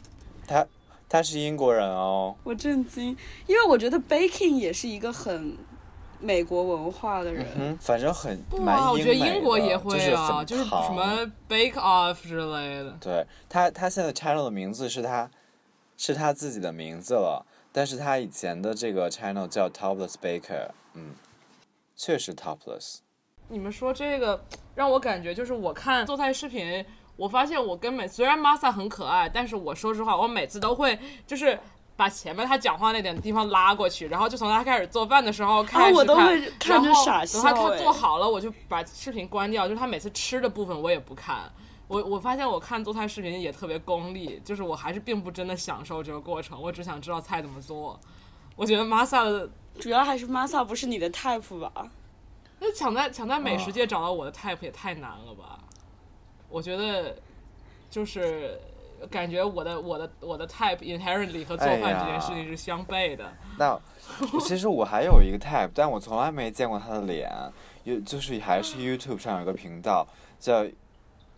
[0.46, 0.66] 他
[1.08, 5.56] 他是英国人哦，我震惊，因为我觉得 baking 也是一个很
[6.24, 7.46] 美国文化的人。
[7.56, 12.96] 嗯，反正很蛮不啊，我觉得英国也会就是啊，就是什么 bake off 之类的。
[12.98, 15.30] 对他，他现在 channel 的名字是他，
[15.98, 21.14] 是他自己的名字了，但是他以前的这个 channel 叫 Topless Baker，嗯，
[21.94, 23.00] 确实 topless。
[23.48, 24.42] 你们说这个
[24.74, 26.84] 让我感觉就是我看做菜视频，
[27.16, 31.58] 我发现我跟每虽然 Masa 很可爱，但是我说实话，我每次都会就是。
[31.96, 39.68] 把前面他讲话那点地方拉过去，然后就从他开始做饭的时候开始看，啊我都会看着然后傻等他做好了，我就把视频关掉。
[39.68, 41.50] 就是他每次吃的部分我也不看。
[41.86, 48.00] 我我发现我看做菜视频也特别功利，就是我还是并不真的享受这个过程，我只想知道菜怎么做。
[48.56, 51.70] 我觉得 Masa 的主要还是 Masa 不是你的 type 吧？
[52.58, 55.58] 那抢在抢在美食啊界找到我的 type 也太难了吧？
[56.48, 57.16] 我觉得
[57.90, 58.58] 就是
[59.06, 63.24] 感觉我的我的我的 type inherently 和做哎饭这件事情是相悖的。
[63.58, 63.78] 那
[64.40, 67.30] 其实我还有一个 type，但我从来没见过他的脸，
[67.84, 70.06] 有就是还是 YouTube 上有个频道
[70.38, 70.64] 叫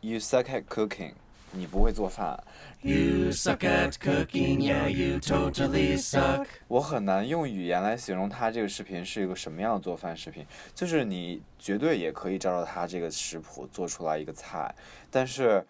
[0.00, 1.12] You Suck at Cooking，
[1.52, 2.42] 你不会做饭。
[2.82, 6.46] You suck at cooking, yeah, you totally suck.
[6.68, 14.72] 我很难用语言来形容他这个视频是一个什么样的做饭视频，就是你绝对也可以照着他这个食谱做出来一个菜，
[15.10, 15.66] 但是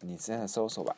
[0.00, 0.96] 你现在搜搜吧。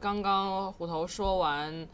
[0.00, 1.86] 刚刚虎头说完，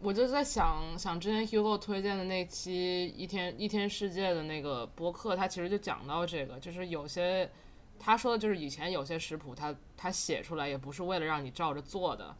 [0.00, 7.50] 我就在想想之前 Hugo 推荐的那期一天一天世界的那个播客，他其实就讲到这个，就是有些
[7.98, 12.36] 他说的就是以前有些食谱他他写出来也不是为了让你照着做的，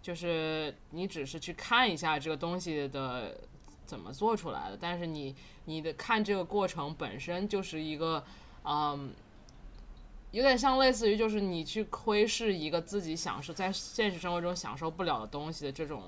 [0.00, 3.38] 就是你只是去看一下这个东西的
[3.84, 8.24] 怎么做出来的，但是你你的看这个过程本身就是一个
[8.64, 9.12] 嗯。
[10.34, 16.02] 有点像类似于就是你去窥视一个自己享受在现实生活中享受不了的东西的这种，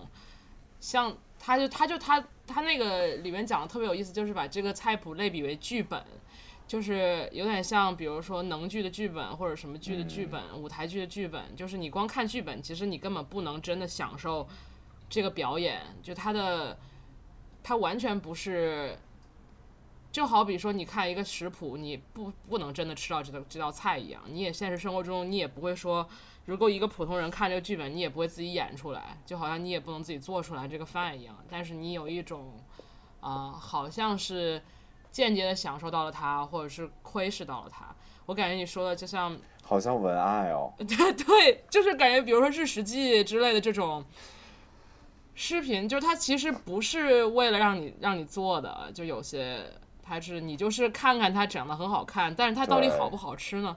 [0.80, 6.04] 像他就他就他他那个里面讲的特别有意思，就是把这个菜谱类比为剧本，
[6.66, 14.48] 就是有点像比如说能剧的剧本或者什么剧的剧本、舞台剧的剧本，就是你光看剧本，其实你根本不能真的享受
[15.08, 16.76] 这个表演，就他的
[17.62, 18.98] 他完全不是。
[20.16, 24.22] 就好比说，你看一个食谱，你不不能真的吃到这道这道菜一样。
[24.26, 26.08] 你也现实生活中，你也不会说，
[26.46, 31.36] 如果一个普通人看这个剧本，你也不会自己演出来，就好像你也不能自己做出来这个饭一样。
[31.50, 32.54] 但是你有一种，
[33.20, 34.62] 啊、好像是
[35.12, 37.94] 间接的享受到了它，或者是窥视到了它。
[38.24, 44.02] 我感觉你说的就像好像文爱哦， 对对，就是感觉，比如说日食记之类的这种
[45.34, 49.62] 视频，就是它其实不是为了让你让你做的，就有些
[50.06, 53.76] 它是你就是看看它长得很好看，但是它到底好不好吃呢？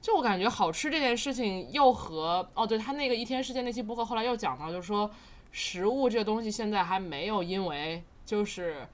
[0.00, 5.10] 就我感觉好吃这件事情又和哦，对他那个一天世界那期播客后来又讲到，就是说
[5.50, 8.86] 食物这个东西现在还没有因为就是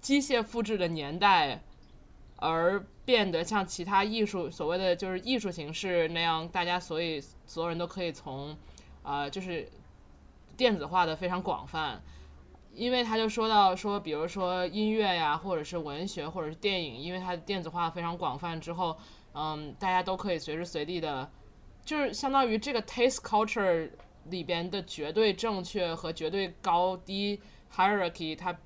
[0.00, 1.60] 机械复制的年代
[2.36, 8.56] 而变得像其他艺术所谓的就是艺术形式那样，大家所以所有人都可以从
[9.02, 9.68] 呃就是
[10.56, 12.00] 电子化的非常广泛。
[12.74, 18.96] 因为他就说到说，比如说音乐呀，或者是文学，或者是电影，因为它的电子化非常广泛之后，
[19.34, 21.30] 嗯，大家都可以随时随地的
[21.84, 23.90] 就是相当于这个 taste culture
[24.26, 27.40] 里边的绝对正确和绝对高低
[27.74, 28.56] hierarchy，它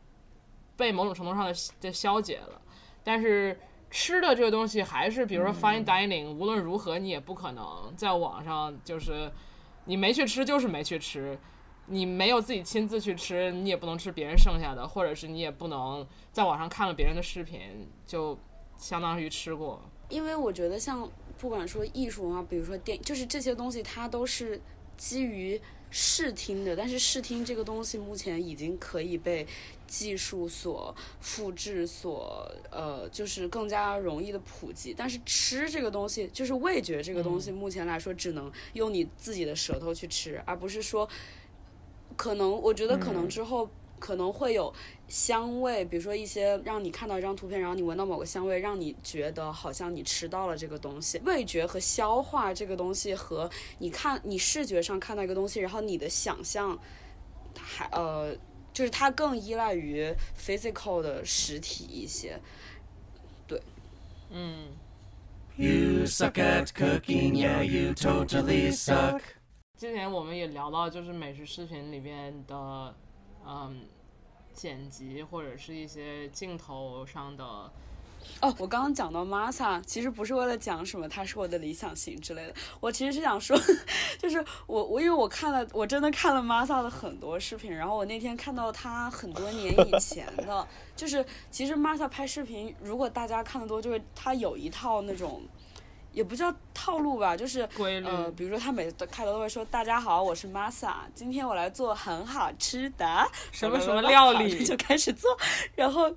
[0.77, 2.61] 被某种程度上的的消解了。
[3.03, 3.59] 但是
[3.91, 9.33] 吃的这个东西还是，比如说 fine dining，、无论如何你也不可能在网上就是
[9.85, 11.39] 你没去吃就是没去吃，
[11.89, 17.61] 你没有自己亲自去吃，你也不能吃别人剩下的，或者是你也不能在网上看了别人的视频
[18.07, 18.39] 就
[18.77, 19.81] 相当于吃过。
[20.09, 24.61] 因为我觉得像不管说艺术啊，比如说电，就是这些东西，它都是
[24.97, 26.77] 基于视听的。
[26.77, 29.47] 但是视听这个东西目前已经可以被
[29.87, 34.95] 技术所复制，所呃，就是更加容易的普及。
[34.97, 41.09] 但是吃这个东西，就是味觉这个东西，目前来说只能用你自己的舌头去吃，而不是说，
[42.17, 43.69] 可能我觉得可能之后。
[43.99, 44.71] 可能会有
[45.09, 51.19] 香味，比如说一些让你看到一张图片，然后你闻到某个香味，让你觉得好像你吃到了这个东西。
[51.25, 56.79] 味觉和消化这个东西和你看你视觉上看到一个东西，然后你的想象
[57.59, 58.37] 还呃，
[58.71, 62.39] 就是它更依赖于 physical 的实体一些。
[63.47, 63.59] 对
[64.31, 64.77] 嗯
[65.57, 69.23] ，You suck at cooking, yeah, you totally suck.
[69.77, 72.95] 之前我们也聊到，就是美食视频里边的，
[73.47, 73.83] 嗯，
[74.55, 83.55] 剪辑或者是一些镜头上的，哦，我刚刚讲到 Masa，其实不是为了讲什么他是我的理想型之类的，我其实是想说，
[84.19, 95.43] 就是我我因为我看了，我真的看了 Masa 的很多视频，然后我那天看到他很多年以前的， 就是其实 Masa 拍视频，如果大家看的多，就是他有一套那种。
[96.17, 103.31] 也不叫套路吧，就是规律呃，比如说他每次都开头都会说：“大家好，我是 Masa，今天我来做很好吃的。
[103.53, 105.37] 什么什么料理就开始做，
[105.75, 106.11] 然后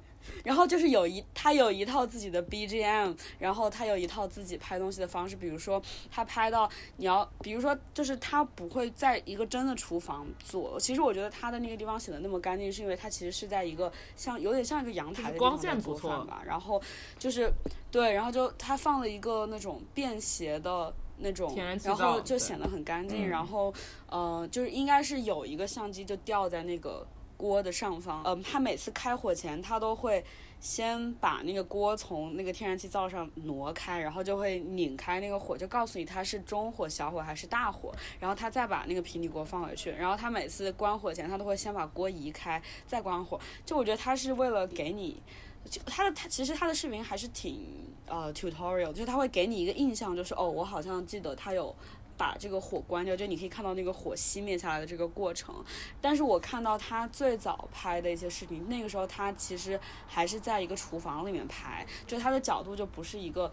[0.44, 16.82] 然后就是有一他有一套自己的 BGM，然后他有一套自己拍东西的方式，比如说他拍到你要，比如说就是他不会在一个真的厨房做，其实我觉得他的那个地方显得那么干净，是因为他其实是在一个像有点像一个阳台的地光方在线不错做饭吧，然后
[17.18, 17.52] 就是
[17.92, 20.94] 对，然后就他放了一个那种便携的。
[21.22, 23.74] 那种然，后就显得很干净，嗯然后，
[24.08, 27.06] 呃，就是应该是有一个相机就吊在那个
[27.40, 30.22] 锅的上方，嗯、他每次开火前，他都会
[30.60, 43.40] 先把那个锅从那个天然气灶上挪开，然后就会拧开那个火，就告诉你它是中火、小火还是大火，然后他再把那个平底锅放回去，然后他每次关火前，他都会先把锅移开，再关火。
[43.66, 45.24] 就我觉得他是为了给你。
[45.70, 47.62] 就他的他其实他的视频还是挺
[48.08, 51.76] 呃 tutorial，就是他会给你一个印象，就是哦，我好像记得他有
[52.20, 55.56] 把这个火关掉，就你可以看到那个火熄灭下来的这个过程。
[56.02, 63.50] 但是我看到他最早拍的一些视频，那个时候他其实还是在一个厨房里面拍，就他的角度就不是一个。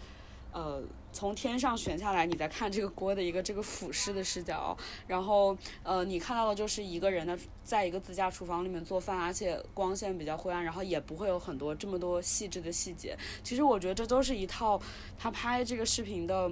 [0.52, 4.74] 呃，从天上悬下来，你在看这个锅的一个这个俯视的视角，
[5.06, 13.14] 然后呃，你看到的就是一个人的在一个自家厨房里面做饭，而且光线比较灰暗，然后也不会有很多这么多细致的细节。
[13.44, 14.80] 其实我觉得这都是一套
[15.18, 16.50] 他拍这个视频的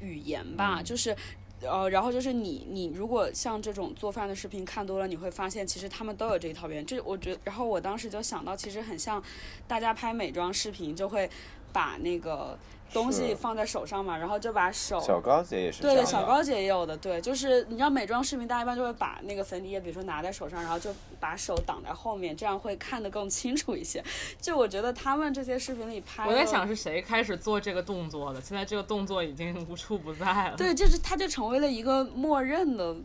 [0.00, 1.16] 语言吧，就是。
[1.62, 6.86] 呃，然后就是你，你如果像这种做饭的视频看多了，你会发现其实他们都有这一套语言。
[6.86, 9.22] 这我觉得，然后我当时就想到，其实很像
[9.68, 11.28] 大家拍美妆视频，就会
[11.70, 12.58] 把那个
[12.92, 16.04] 东西放在手上嘛，然后就把手小高姐也是对的。
[16.04, 24.02] 小高姐也有的，对，就是你知道美妆视频，大家一般就会把那个粉底液，比如说拿在手上，然后就把手挡在后面，这样会看得更清楚一些。
[24.40, 28.40] 就我觉得他们这些视频里拍，我在想，是谁开始做这个动作的？
[28.40, 30.56] 现在这个动作已经无处不在了。
[30.56, 32.96] 对，就是它就成为了一个默认的，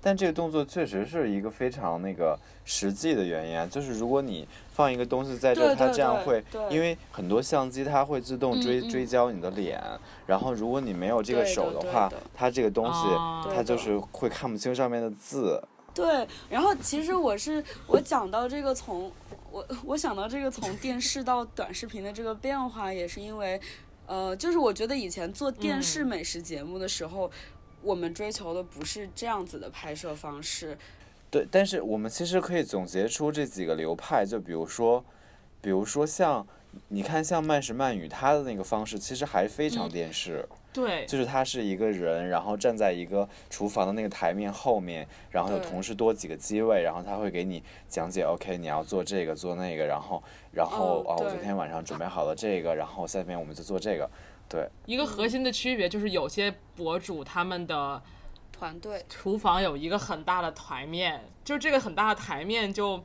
[0.00, 9.82] 但这个动作确实是一个非常那个实际的原因啊，就是如果你放一个东西在这儿，它这样会，因为很多相机它会自动追、追焦你的脸，
[10.26, 15.60] 然后如果你没有这个手的话，它这个东西、哦它就是会看不清上面的字。
[15.94, 19.10] 对，然后其实我是我讲到这个从
[19.50, 23.60] 我我想到这个从电视到短视频的这个变化，也是因为，
[24.06, 27.28] 呃，就是我觉得以前做电视嗯美食节目的时候，
[27.82, 30.76] 我们追求的不是这样子的拍摄方式，
[31.30, 35.04] 对，但是我们其实可以总结出这几个流派，就比如说，
[35.60, 36.46] 比如说像
[36.88, 40.46] 你看像慢食慢语，它的那个方式其实还非常嗯电视。
[40.70, 50.22] 对，就是他是一个人，然后站在一个厨房的那个台面后面，然后有同时多几个机位，然后他会给你讲解，OK，你要做这个做那个，然后
[50.52, 54.08] 然后哦，我昨天晚上准备好了这个，然后下面我们就做这个，
[54.48, 58.02] 对，一个核心的区别就是有些博主他们的
[58.50, 59.04] 团队。
[59.06, 63.04] 厨房有一个很大的台面，就这个很大的台面就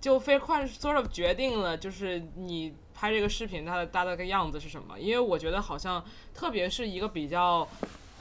[0.00, 4.98] 就非快 sort of 决定了，就是你拍这个视频它的大概的样子是什么。
[4.98, 7.66] 因为我觉得好像特别是一个比较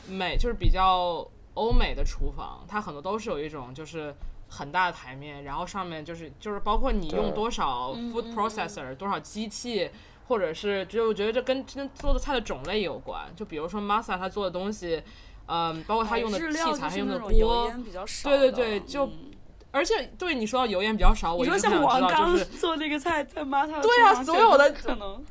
[0.07, 4.13] 美，就是比较欧美的厨房，它很多都是有一种就是
[4.47, 9.89] 很大的台面，然后上面就是就是包括你用多少嗯 food processor，、多少机器。
[10.29, 13.19] 或者是，就我觉得这跟真做的菜的种类有关。
[13.35, 15.01] 就比如说 Masa 他做的东西，
[15.47, 17.73] 嗯，包括他用的器材，他用的锅，
[18.23, 19.31] 对对对就嗯
[19.71, 25.23] 而且对你说到油烟比较少，我你说一直很想知道，像王刚就是做那个菜，在妈他对啊所有的可能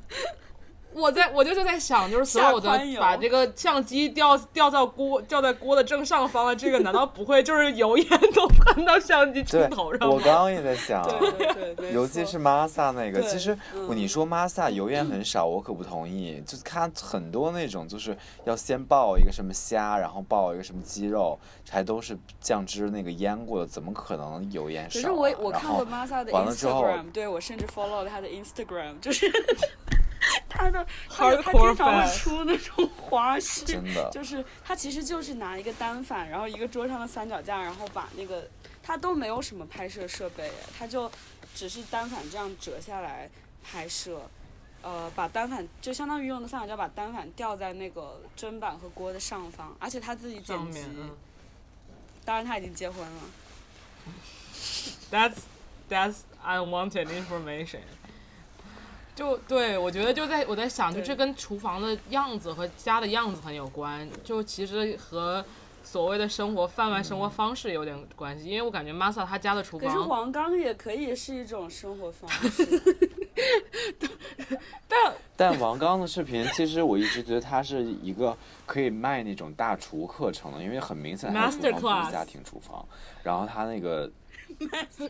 [0.95, 10.14] 我在我就是在想，就是所有的把这个相机吊吊在锅吊在锅的正上方的这个，难道不会 就是油烟都喷到相机镜头上，吗？
[10.14, 16.43] 我刚刚也在想，对对对，尤其是 Masa 那个，其实嗯你说 Masa 油烟很少，我可不同意。
[16.47, 21.39] 就是它很多那种，就是要先爆一个什么虾，然后爆一个什么鸡肉，
[21.70, 25.03] 还都是酱汁那个腌过的，怎么可能油烟少、啊？
[25.03, 29.30] 可是我我看过 Masa 的 Instagram，对我甚至 follow 了他的 Instagram，就是
[30.48, 38.48] 他的 他他经常会出那种花絮，真的 就是他其实就是拿一个单反，然后一个桌上的三脚架，然后把那个
[38.82, 41.10] 他都没有什么拍摄设备，他就
[41.54, 43.30] 只是单反这样折下来
[43.62, 44.28] 拍摄。
[44.80, 50.84] 呃，把单反就相当于用的三脚架把单反吊在那个砧板和锅的上方，而且他自己剪辑
[52.24, 53.20] 当然他已经结婚了。
[55.10, 55.38] That's
[55.90, 57.80] that's unwanted information。
[59.18, 65.44] 就对我觉得就在我在想，就这跟厨房的样子和家的样子很有关，就其实和
[65.82, 72.64] 所谓的生活饭碗生活方式有点关系，因为我感觉 Masa 他家的厨可是房，黄冈也可以是一种生活方式。
[74.86, 82.86] 但但王刚的视频，其实我一直觉得他是一个可以卖那种大厨课程的，因为很明显他的厨房不 Masterclass 是家庭厨房，
[83.24, 84.08] 然后他那个。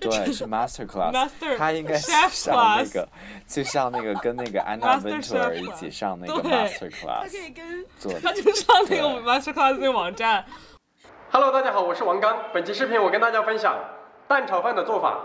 [0.01, 3.09] 对是 masterclassmaster 他应该是上那个
[3.46, 7.86] 就像那个跟那个安娜温特一起上那个 masterclass 他可以跟
[8.22, 10.44] 他就上那个 masterclass 那个网站。
[11.30, 12.38] Hello 大家好我是王刚。
[12.55, 13.78] 本期视频我跟大家分享
[14.26, 15.18] 蛋炒饭的做法。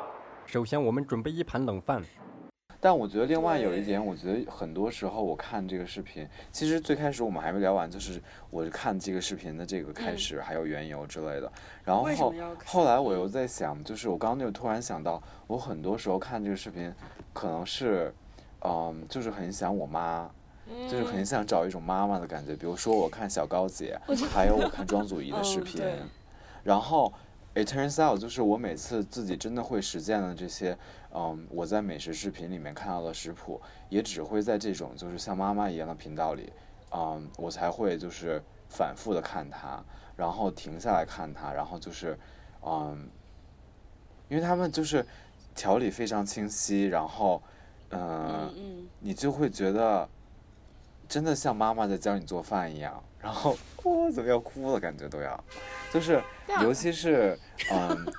[0.45, 2.03] 首先我们准备一盘冷饭。
[2.83, 11.49] 但我觉得另外有一点，我觉得很多时候我看这个视频，其实最开始我们还没聊完，就是我看这个视频的这个开始，还有缘由之类的。
[11.85, 12.05] 然后
[12.65, 16.93] 后来我又在想，就是我刚刚就突然想到，我很多时候看这个视频，
[17.31, 18.13] 可能是，
[18.65, 20.29] 嗯，就是很想我妈。
[20.89, 23.99] 就是很想找一种妈妈的感觉，比如说我看小高姐，
[24.33, 25.83] 还有我看庄祖仪的视频，
[26.63, 27.11] 然后
[27.55, 30.77] it turns out 就是我每次自己真的会实践的这些，
[31.13, 36.51] 嗯，我在美食视频里面看到的食谱，也只会在这种就是像妈妈一样的频道里，
[36.91, 39.83] 嗯，我才会就是反复的看它，
[40.15, 42.17] 然后停下来看它，然后就是，
[42.65, 43.07] 嗯，
[44.29, 45.05] 因为他们就是
[45.53, 47.41] 条理非常清晰，然后，
[47.89, 50.09] 嗯、嗯嗯，你就会觉得
[51.07, 55.43] 真的像妈妈在教你做饭一样，然后我怎么要哭了，感觉都要，
[55.93, 56.21] 就是
[56.61, 57.37] 尤其是
[57.71, 58.13] 嗯，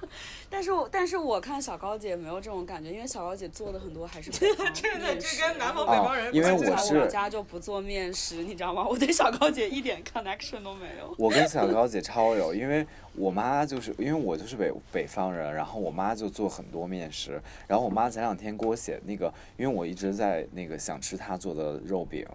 [0.48, 8.86] 但是我但是我看小高姐没有这种感觉，因为小高姐做的很多还是 北方这个面食这跟南方北方方人人因为我是我家就不做面食，你知道吗？
[8.88, 11.14] 我对小高姐一点 connection 都没有。
[11.18, 22.26] 我跟小 高姐超有，因为我妈就是因为我就是北北方人，然后我妈就做很多面食，然后我妈前两天给我写那个，因为我一直在那个想吃她做的肉饼，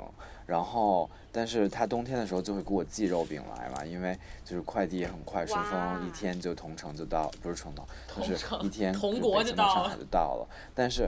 [0.50, 7.86] 然后但是他冬天的时候就会给我寄肉饼来嘛，因为就是快递也很快，顺丰一天就同城就到，不是同城，
[8.28, 11.08] 就是一天 同就国就到上海就到了，但是。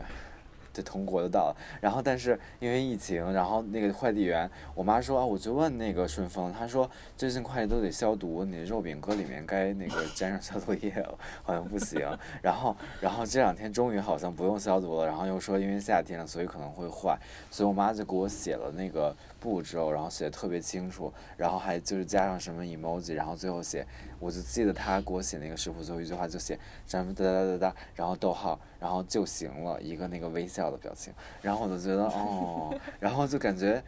[0.73, 11.99] 对，同国就到了，然后但是因为疫情，然后那个快递员，我妈说啊，我就问那个顺丰，他说最近快递都得消毒，你肉饼搁里面该那个沾上消毒液了， 好像不行。
[12.41, 17.19] 然后然后这两天终于好像不用消毒了，然后又说因为夏天了，所以可能会坏，
[17.49, 23.85] 所以我妈就给我写了那个步骤，然后写的特别清楚，然后还就是加上什么 emoji，然后最后写，
[24.19, 31.11] 我就记得他给我写那个食谱最后一句话就写什么哒哒哒哒，然后逗号，然后就行了，一个那个微笑的表情，
[31.41, 33.83] 然后我就觉得哦， 然后就感觉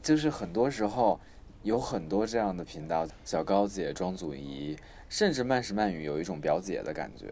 [0.00, 1.18] 就是很多时候
[1.64, 4.78] 有很多这样的频道，小高姐、庄祖仪，
[5.08, 7.26] 甚至慢食慢语有一种表姐的感觉，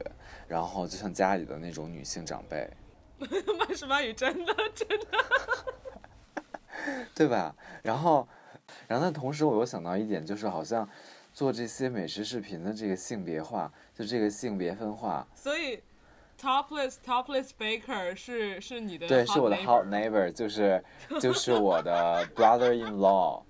[0.48, 2.68] 然后就像家里的那种女性长辈，
[3.56, 5.06] 慢食慢语真的真的。
[7.14, 7.54] 对吧？
[7.82, 8.26] 然后，
[8.88, 10.88] 然后但同时我又想到一点，就是好像
[11.32, 15.82] 做这些美食视频的这个性别化，就这个性别分化，所以
[16.40, 20.82] topless topless baker 是是你的对，是我的 hot neighbor，就是
[21.20, 23.42] 就是我的 brother in law，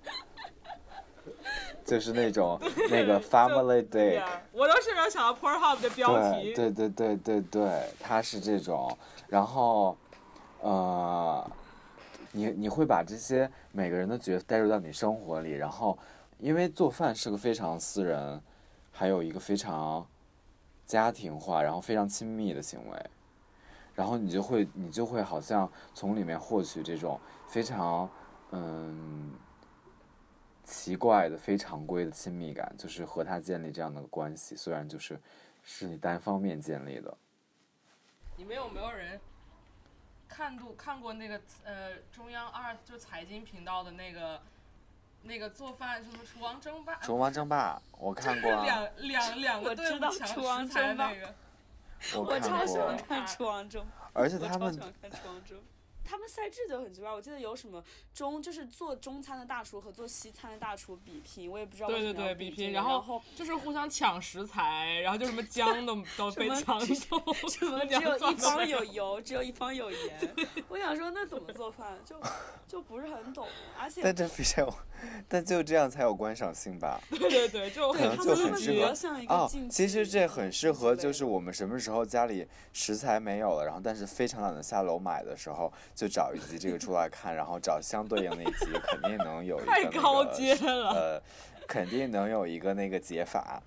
[1.83, 2.59] 就是那种
[2.89, 3.83] 那个 family。
[3.87, 6.53] Yeah，我当时没有想到 Pornhub 的标题。
[6.53, 8.95] 对对对对对对，他是这种，
[9.27, 9.97] 然后，
[10.61, 11.51] 呃，
[12.33, 15.97] 你你会把这些每个人的角色带入到你生活里，然后
[16.39, 18.41] 因为做饭是个非常私人，
[18.91, 20.05] 还有一个非常
[20.85, 23.09] 家庭化，然后非常亲密的行为，
[23.93, 28.09] 然后你就会你就会好像从里面获取这种非常
[28.51, 29.31] 嗯
[30.63, 35.19] 奇怪的、非常规的亲密感，就是和他建立这样的关系，虽然就是
[35.61, 37.15] 是你单方面建立的。
[38.35, 39.21] 你们有没有人
[40.35, 44.41] 看过看过那个呃中央二就财经频道的那个
[45.21, 46.95] 那个做饭什么厨王争霸？
[46.95, 51.11] 厨王争霸我看过啊， 两两两个我知道队伍抢厨王争霸。
[51.11, 51.35] 那个，
[52.15, 55.57] 我我看过超喜欢，看《厨王争》，而且他们超喜欢看《厨王争》。
[56.03, 57.83] 他们赛制就很奇怪，我记得有什么
[58.13, 67.17] 中就是做中餐的大厨和做西餐的大厨比拼，我也不知道为对对对，什么比比拼，然然后就是互相抢食材，然后就什么姜都 都被么抢走，
[67.49, 70.35] 什么 只有一方有油，只有一方有盐。
[70.67, 72.19] 我想说，那怎么做饭就
[72.67, 73.47] 就不是很懂，
[73.79, 74.71] 而且但这比较，
[75.27, 76.99] 但就这样才有观赏性吧？
[77.09, 91.21] 对对对，就可能他就很适们会比较合像一个哦，其实这很适合，就是我们什么时候家里食材没有了，然后但是非常懒得下楼买的时候，就找一集这个出来看，然后找相对应的一集，肯定能有一个太那个高阶了呃，
[91.67, 93.61] 肯定能有一个那个解法。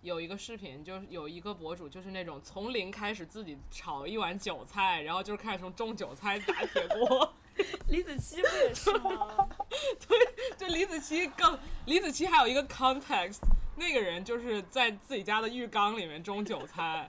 [0.00, 7.32] 有一个视频，就是有一个博主，就是那种从零开始自己炒一碗韭菜，然后就是开始从种韭菜打铁锅。
[7.86, 9.48] 李子柒不也是吗？
[10.08, 13.40] 对就李子柒更，李子柒还有一个 context，
[13.76, 17.06] 那个人就是在自己家的浴缸里面种韭菜，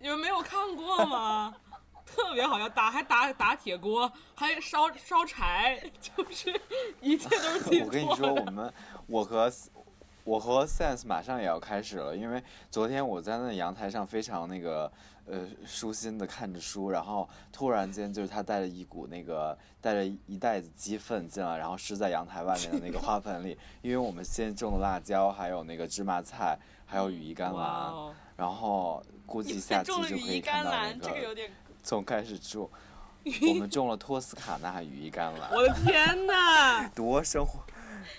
[0.00, 1.54] 你们没有看过吗？
[2.06, 6.58] 特别好笑，打还打打铁锅，还烧烧柴， 就是
[7.00, 8.72] 一切都是自己 我跟你说，我们
[9.06, 9.52] 我和
[10.24, 14.90] 我和 Sense 马上也要开始了，因为昨天我在那阳台上非常那个
[15.26, 28.14] 呃舒心的看着书，然后突然间就是他带着一股那个带着一袋子鸡粪进来，然后湿在阳台外面的那个花盆里， 因为我们先种的辣椒，还有那个芝麻菜，还有羽衣甘蓝，哦。
[28.36, 31.50] 然后估计下期种了羽衣就可以看到那这个有点
[31.86, 32.68] 从开始种，
[33.48, 35.52] 我们种了托斯卡纳羽衣甘蓝。
[35.52, 36.88] 我的天哪！
[36.96, 37.60] 多生活，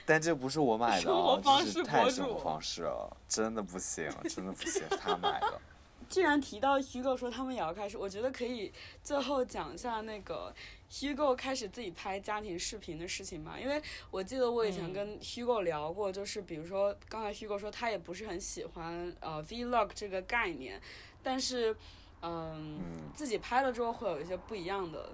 [0.05, 5.59] 但这不是我买的生活哦，方式这是太博主生活方式了，真的不行，真的不行，他买的。
[6.07, 8.71] 既然提到 Hugo 说他们也要开始，我觉得可以
[9.03, 10.55] 最后讲一下那个
[10.89, 13.57] Hugo 开始自己拍家庭视频的事情吧。
[13.61, 20.81] 因为我记得我以前跟 Hugo 聊过，就是比如说刚才 Hugo 说他也不是很喜欢呃 Vlog 这个概念，
[21.21, 21.75] 但是
[22.21, 22.79] 嗯
[23.13, 25.09] 自己拍了之后会有一些不一样的。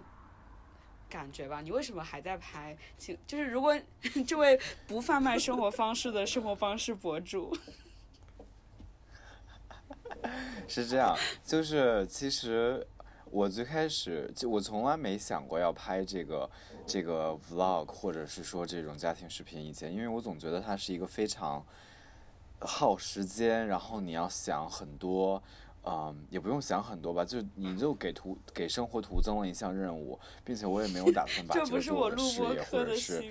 [1.10, 2.76] 感觉吧，你为什么还在拍？
[2.98, 3.80] 请就是如果
[4.26, 7.56] 这位不贩卖生活方式的 生活方式博主，
[10.68, 12.84] 是这样，就是其实
[13.30, 16.50] 我最开始就我从来没想过要拍这个
[16.88, 21.64] 这个 vlog，或者是说这种家庭视频以前，因为我总觉得它是一个非常
[22.60, 25.44] 耗时间，然后你要想很多。
[25.86, 33.24] 嗯，也不用想很多吧，就你就给图给生活徒增了一项任务，并且我也没有打算把 这这个做我的事业，或者是？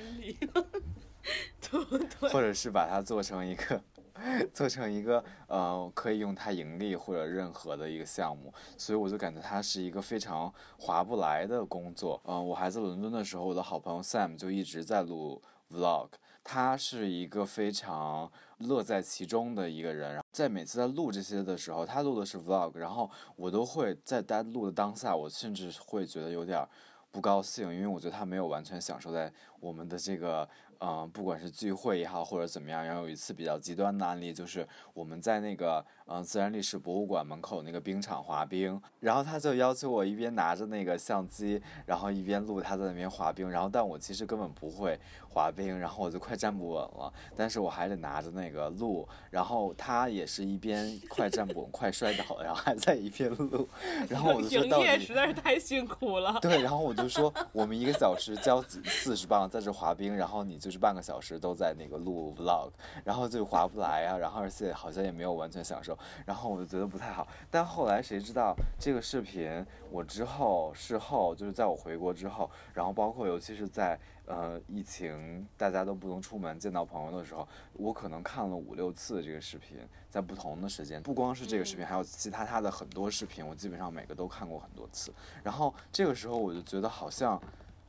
[2.20, 3.80] 或者是把它做成一个，
[4.53, 12.20] 做成一个呃可以用它盈利或者任何的一个项目，所以我就感觉它是一个非常划不来的工作。
[12.24, 15.40] 嗯、我还在伦敦的时候，我的好朋友 Sam 就一直在录
[15.73, 16.09] vlog，
[16.45, 20.20] 他是一个非常乐在其中的一个人。
[20.33, 26.66] 在每次在录这些的时候，他录的是 vlog，然后我都会在他录的当下，我甚至会觉得有点
[27.11, 30.49] 不高兴，因为我觉得他没有完全享受在我们的这个，
[30.79, 32.83] 嗯、不管是聚会也好，或者怎么样。
[32.83, 44.99] 然后有一次比较极端的案例，就是我们在那个，嗯、自然历史博物馆门口那个冰场滑冰，然后他就要求我一边拿着那个相机，然后一边录他在那边滑冰，然后但我其实根本不会
[45.33, 53.66] 滑冰，然后我就快站不稳了，但是我还得拿着那个录，然后他也是一边快站不稳、快摔倒，然后还在一边录，
[54.09, 56.39] 然后我就说营到底实在是太辛苦了。
[56.43, 62.70] 对，然后我就说，我们一个小时交四十磅在这滑冰，然后你就是半个小时都在那个录 vlog，
[63.05, 67.26] 然后就划不来啊，然后而且好像也没有完全享受，然后我就觉得不太好。
[67.51, 79.77] 但后来谁知道这个视频，我之后事后就是在我回国之后，然后包括尤其是在呃疫情大家都不能出门见到朋友的时候，我可能看了五六次这个视频，
[80.09, 85.12] 在不同的时间，不光是这个视频，还有其他他的很多视频，我基本上每个都看过很多次。
[85.43, 87.41] 然后这个时候我就觉得好像，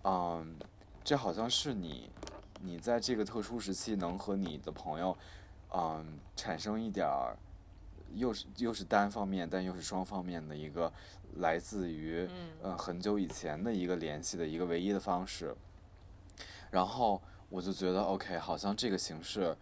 [0.04, 0.58] 嗯，
[1.04, 2.10] 这好像是你，
[2.62, 5.16] 你在这个特殊时期能和你的朋友，
[5.72, 7.38] 嗯，产生一点儿，
[8.16, 10.92] 又是又是单方面，但又是双方面的一个
[11.36, 12.28] 来自于
[12.62, 15.56] 嗯、呃很久以前的一个联系的一个唯一的方式。
[16.74, 19.56] 然后我就觉得 OK，好像这个形式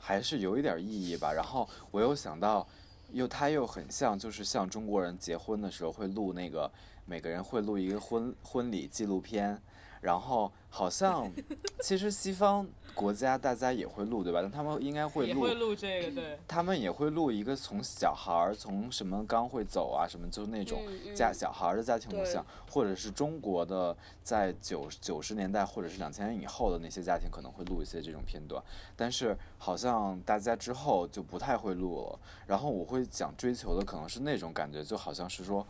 [0.00, 1.30] 还是有一点意义吧。
[1.34, 2.66] 然后我又想到，
[3.12, 6.70] 又它又很像，就是像中国人结婚的时候会录那个，
[7.04, 9.60] 每个人会录一个婚婚礼纪录片。
[10.00, 11.30] 然后好像，
[11.82, 14.40] 其实西方国家大家也会录，对吧？
[14.40, 16.38] 但他们应该会录，也会录这个，对。
[16.48, 28.62] 他们也会录一个从小孩儿从什么刚会走啊，什么就那种嗯家小孩儿的家庭录像，或者是中国的在九九十年代或者是两千年以后的那些家庭可能会录一些这种片段，
[28.96, 32.18] 但是好像大家之后就不太会录了。
[32.46, 35.66] 然后我会想追求的可能是那种感觉，就好像是说，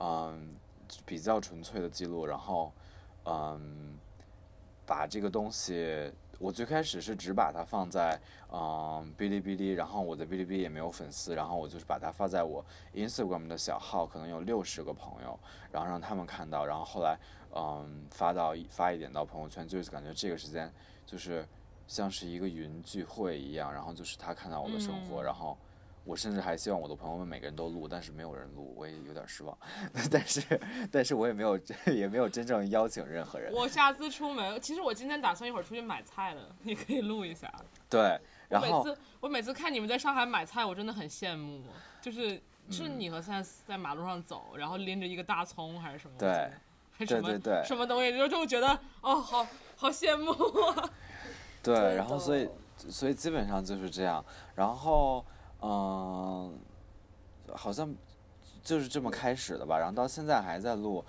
[0.00, 0.54] 嗯，
[1.04, 2.72] 比较纯粹的记录，然后。
[3.26, 3.98] 嗯，
[4.86, 8.18] 把这个东西，我最开始是只把它放在
[8.52, 12.64] 嗯哔哩哔哩，然后我的哔哩哔哩也没有粉丝，然后我就是把它发在我
[12.94, 15.38] Instagram 的小号，可能有六十个朋友，
[15.72, 17.18] 然后让他们看到，然后后来
[17.54, 20.72] 嗯发到发一点到朋友圈，就是感觉这个时间
[21.04, 21.46] 就是
[21.88, 25.58] 像是一个云聚会一样，然后就是他看到我的生活，嗯然后。
[26.06, 29.58] 我甚至还希望我的朋友们每个人都录，但是没有人录，我也有点失望。
[30.10, 33.52] 但是，但是我也没有也没有真正邀请任何人。
[33.52, 37.52] 我下次出门，其实我今天打算一会儿出去买菜了，你可以录一下。
[37.90, 41.64] 对，我然后每次我每次看你们在上海买菜，我真的很羡慕，
[42.00, 42.40] 就是
[42.70, 46.14] 是嗯你和 Sense 在马路上走，然后拎着一个大葱还是什么？
[46.16, 46.50] 对，
[46.92, 48.68] 还是什么对对对什么东西，就就觉得
[49.00, 49.44] 哦，好
[49.76, 50.90] 好羡慕啊。
[51.64, 55.24] 对然后所以所以基本上就是这样，然后
[55.60, 56.58] 嗯、
[57.52, 57.92] 好像
[58.62, 61.04] 就是这么开始的吧，然后到现在还在录，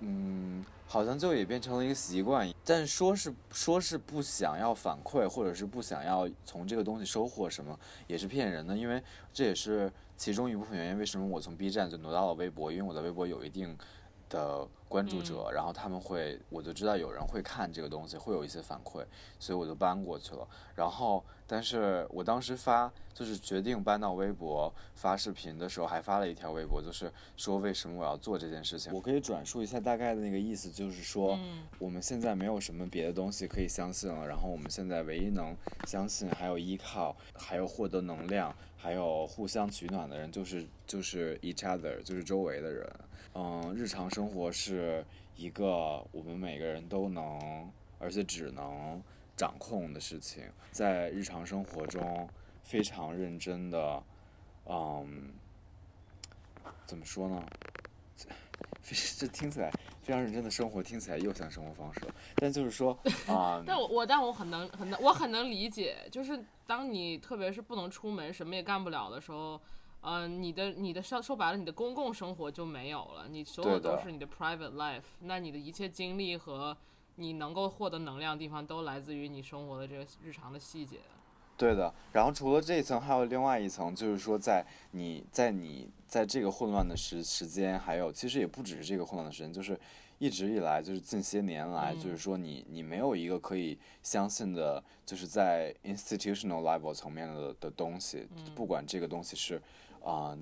[0.00, 10.98] 嗯，好像就也变成了一个习惯，但说是说是不想要反馈，或者是不想要从这个东西收获什么，也是骗人的，因为这也是其中一部分原因。
[10.98, 12.70] 为什么我从 B 站就挪到了微博？
[12.70, 13.76] 因为我在微博有一定
[14.32, 19.04] 的关注者，然后他们会，我就知道有人会看这个东西，会有一些反馈，
[19.38, 20.48] 所以我就搬过去了。
[20.74, 28.92] 然后，但是我当时发就是决定搬到微博发视频的时候，还发了一条微博，就是说为什么我要做这件事情。
[28.92, 31.38] 我可以转述一下大概的那个意思，就是说，
[31.78, 35.54] 我们现在没有什么别的东西可以相信了，然后我们现在唯一能
[35.86, 42.92] 相信还有依靠，还有获得能量，还有互相取暖的人，就是就是 each other，就是周围的人。
[43.32, 45.04] 嗯，日常生活是
[45.36, 47.70] 一个我们每个人都能，
[48.00, 49.00] 而且只能
[49.36, 52.28] 掌控的事情，在日常生活中
[52.64, 54.02] 非常认真的，
[54.66, 55.30] 嗯，
[56.84, 57.46] 怎么说呢？
[58.82, 59.70] 这 这听起来
[60.02, 62.00] 非常认真的生活，听起来又像生活方式。
[62.36, 62.98] 但就是说
[63.28, 69.60] 啊，但我我但我很能很能我很能理解，就是当你特别是不能出门，什么也干不了的时候，
[70.00, 76.76] 呃，你的你的说说白了，你的公共生活就没有了，你所有都是你的 private life，那你的一切精力和
[77.16, 80.98] 你能够获得能量的地方，都来自于你生活的这个日常的细节。
[81.62, 89.78] 对的，然后除了这一层，还有另外一层，就是说在你在你在这个混乱的时时间，还有其实也不只是这个混乱的时间，就是
[90.18, 99.62] 一直以来，就是近些年来，就是说你你没有一个可以相信的，就是在 institutional level 层面的的东西，不管这个东西是
[100.02, 100.36] 啊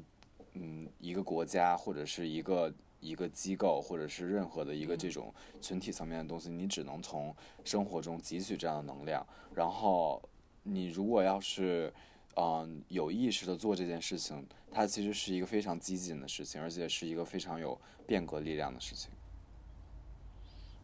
[0.54, 2.72] 嗯一个国家或者是一个。
[3.02, 10.20] 一个机构，或者是任何的一个这种群体层面的东西，你只能从生活中汲取这样的能量，然后
[10.62, 11.92] 你如果要是，
[12.36, 19.10] 嗯、有意识的做这件事情，它其实是一个非常激进的事情，而且是一个非常有变革力量的事情。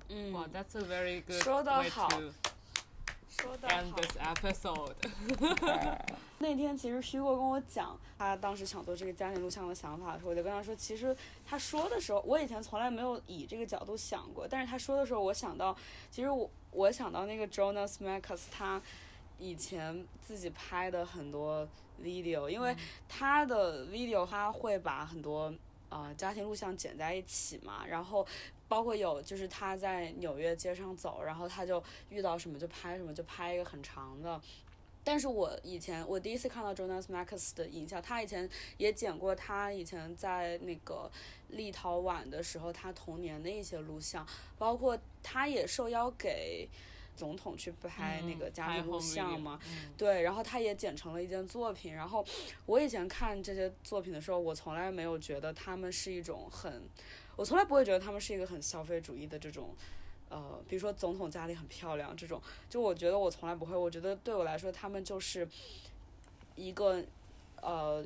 [0.09, 2.09] 嗯，哇，That's a very good 说得好
[3.29, 3.97] 说的好。
[3.97, 4.95] this episode。
[6.39, 11.16] 那天其实 Hugo 跟我讲，他当时想做这个家庭录像的想法的时候，我就跟他说，其实
[11.47, 15.77] 他说的时候，我以前从来没有以这个角度想过，但是他说的时候，我想到，
[16.11, 18.81] 其实我我想到那个 Jonas Makas 他
[19.39, 21.66] 以前自己拍的很多
[22.03, 22.74] video，因为
[23.09, 25.53] 他的 video 他会把很多
[25.89, 28.26] 呃家庭录像剪在一起嘛，然后
[28.68, 34.41] 包括有就是他在纽约街上走，然后他就遇到什么就拍什么，就拍一个很长的。
[35.05, 41.09] 但是我以前我第一次看到 Jonas Marcus 的影像，他以前也剪过他以前在那个
[41.51, 44.26] 立陶宛的时候，他童年的一些录像，
[44.59, 46.68] 包括他也受邀给
[47.16, 51.94] 总统去拍那个家庭录像嘛，嗯对，然后他也剪成了一件作品。
[51.94, 52.24] 然后
[52.66, 56.82] 我以前看这些作品的时候，我从来没有觉得他们是一种很，
[57.34, 59.74] 我从来不会觉得他们是一个很消费主义的这种。
[60.28, 65.48] 呃，比如说总统家里很漂亮这种，就我觉得我从来不会，我觉得对我来说，他们就是
[66.56, 67.00] 一个
[67.62, 68.04] 呃，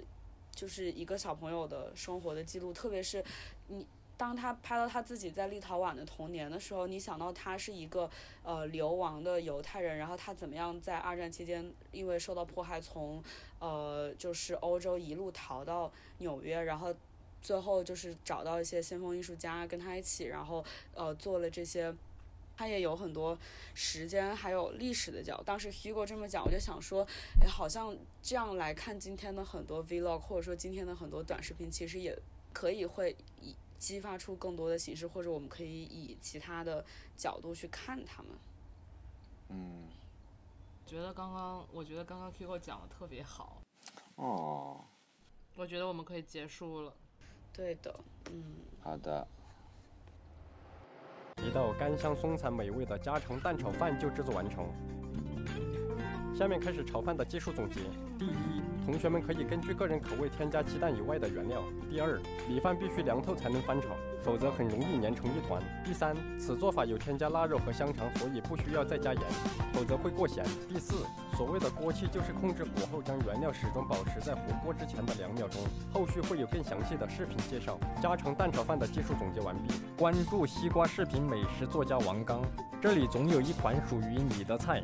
[0.55, 3.25] 就是一个小朋友的生活的记录，特别是
[3.69, 3.87] 你
[4.21, 8.11] 当他拍到他自己在立陶宛的童年的时候，你想到他是一个
[8.43, 13.25] 呃流亡的犹太人，然后他怎么样在二战期间因为受到迫害从
[13.61, 16.95] 呃就是欧洲一路逃到纽约，然后
[17.41, 20.63] 最后就是找到一些先锋艺术家跟他一起，然后
[20.93, 21.95] 呃做了这些。
[22.57, 23.39] 他也有很多
[23.73, 25.43] 时间还有历史的角。
[25.47, 27.07] 当时 Hugo 这么讲，我就想说，
[27.41, 32.15] 哎，好像这样来看今天的很多 Vlog，或者说今天的很多短视频，其实也
[32.53, 36.85] 可以会以激发出更多的形式，或者我们可以以其他的
[37.17, 38.33] 角度去看他们。
[39.49, 39.89] 嗯，
[40.87, 43.63] 觉得刚刚，我觉得刚刚 Hugo 讲的特别好，
[44.17, 44.85] 哦，
[45.57, 46.95] 我觉得我们可以结束了。
[47.53, 47.99] 对的，
[48.31, 48.45] 嗯，
[48.83, 49.27] 好的，
[51.43, 54.69] 一道干香松散美味的家常蛋炒饭就制作完成。
[56.41, 57.81] 下面开始炒饭的技术总结。
[58.19, 61.63] 第一，同学们可以根据个人口味添加鸡蛋以外的原料。
[61.91, 62.19] 第二，
[62.49, 63.89] 米饭必须凉透才能翻炒，
[64.23, 65.63] 否则很容易粘成一团。
[65.85, 69.23] 第三，此做法有添加腊肉和香肠，所以不需要再加盐，
[69.75, 70.43] 否则会过咸。
[70.67, 71.05] 第四，
[71.37, 75.61] 所谓的锅气就是控制火候，将原料始终保持在火锅之前的两秒钟。
[75.93, 77.79] 后续会有更详细的视频介绍。
[78.01, 79.75] 家常蛋炒饭的技术总结完毕。
[79.95, 82.41] 关注西瓜视频美食作家王刚，
[82.81, 84.83] 这里总有一款属于你的菜。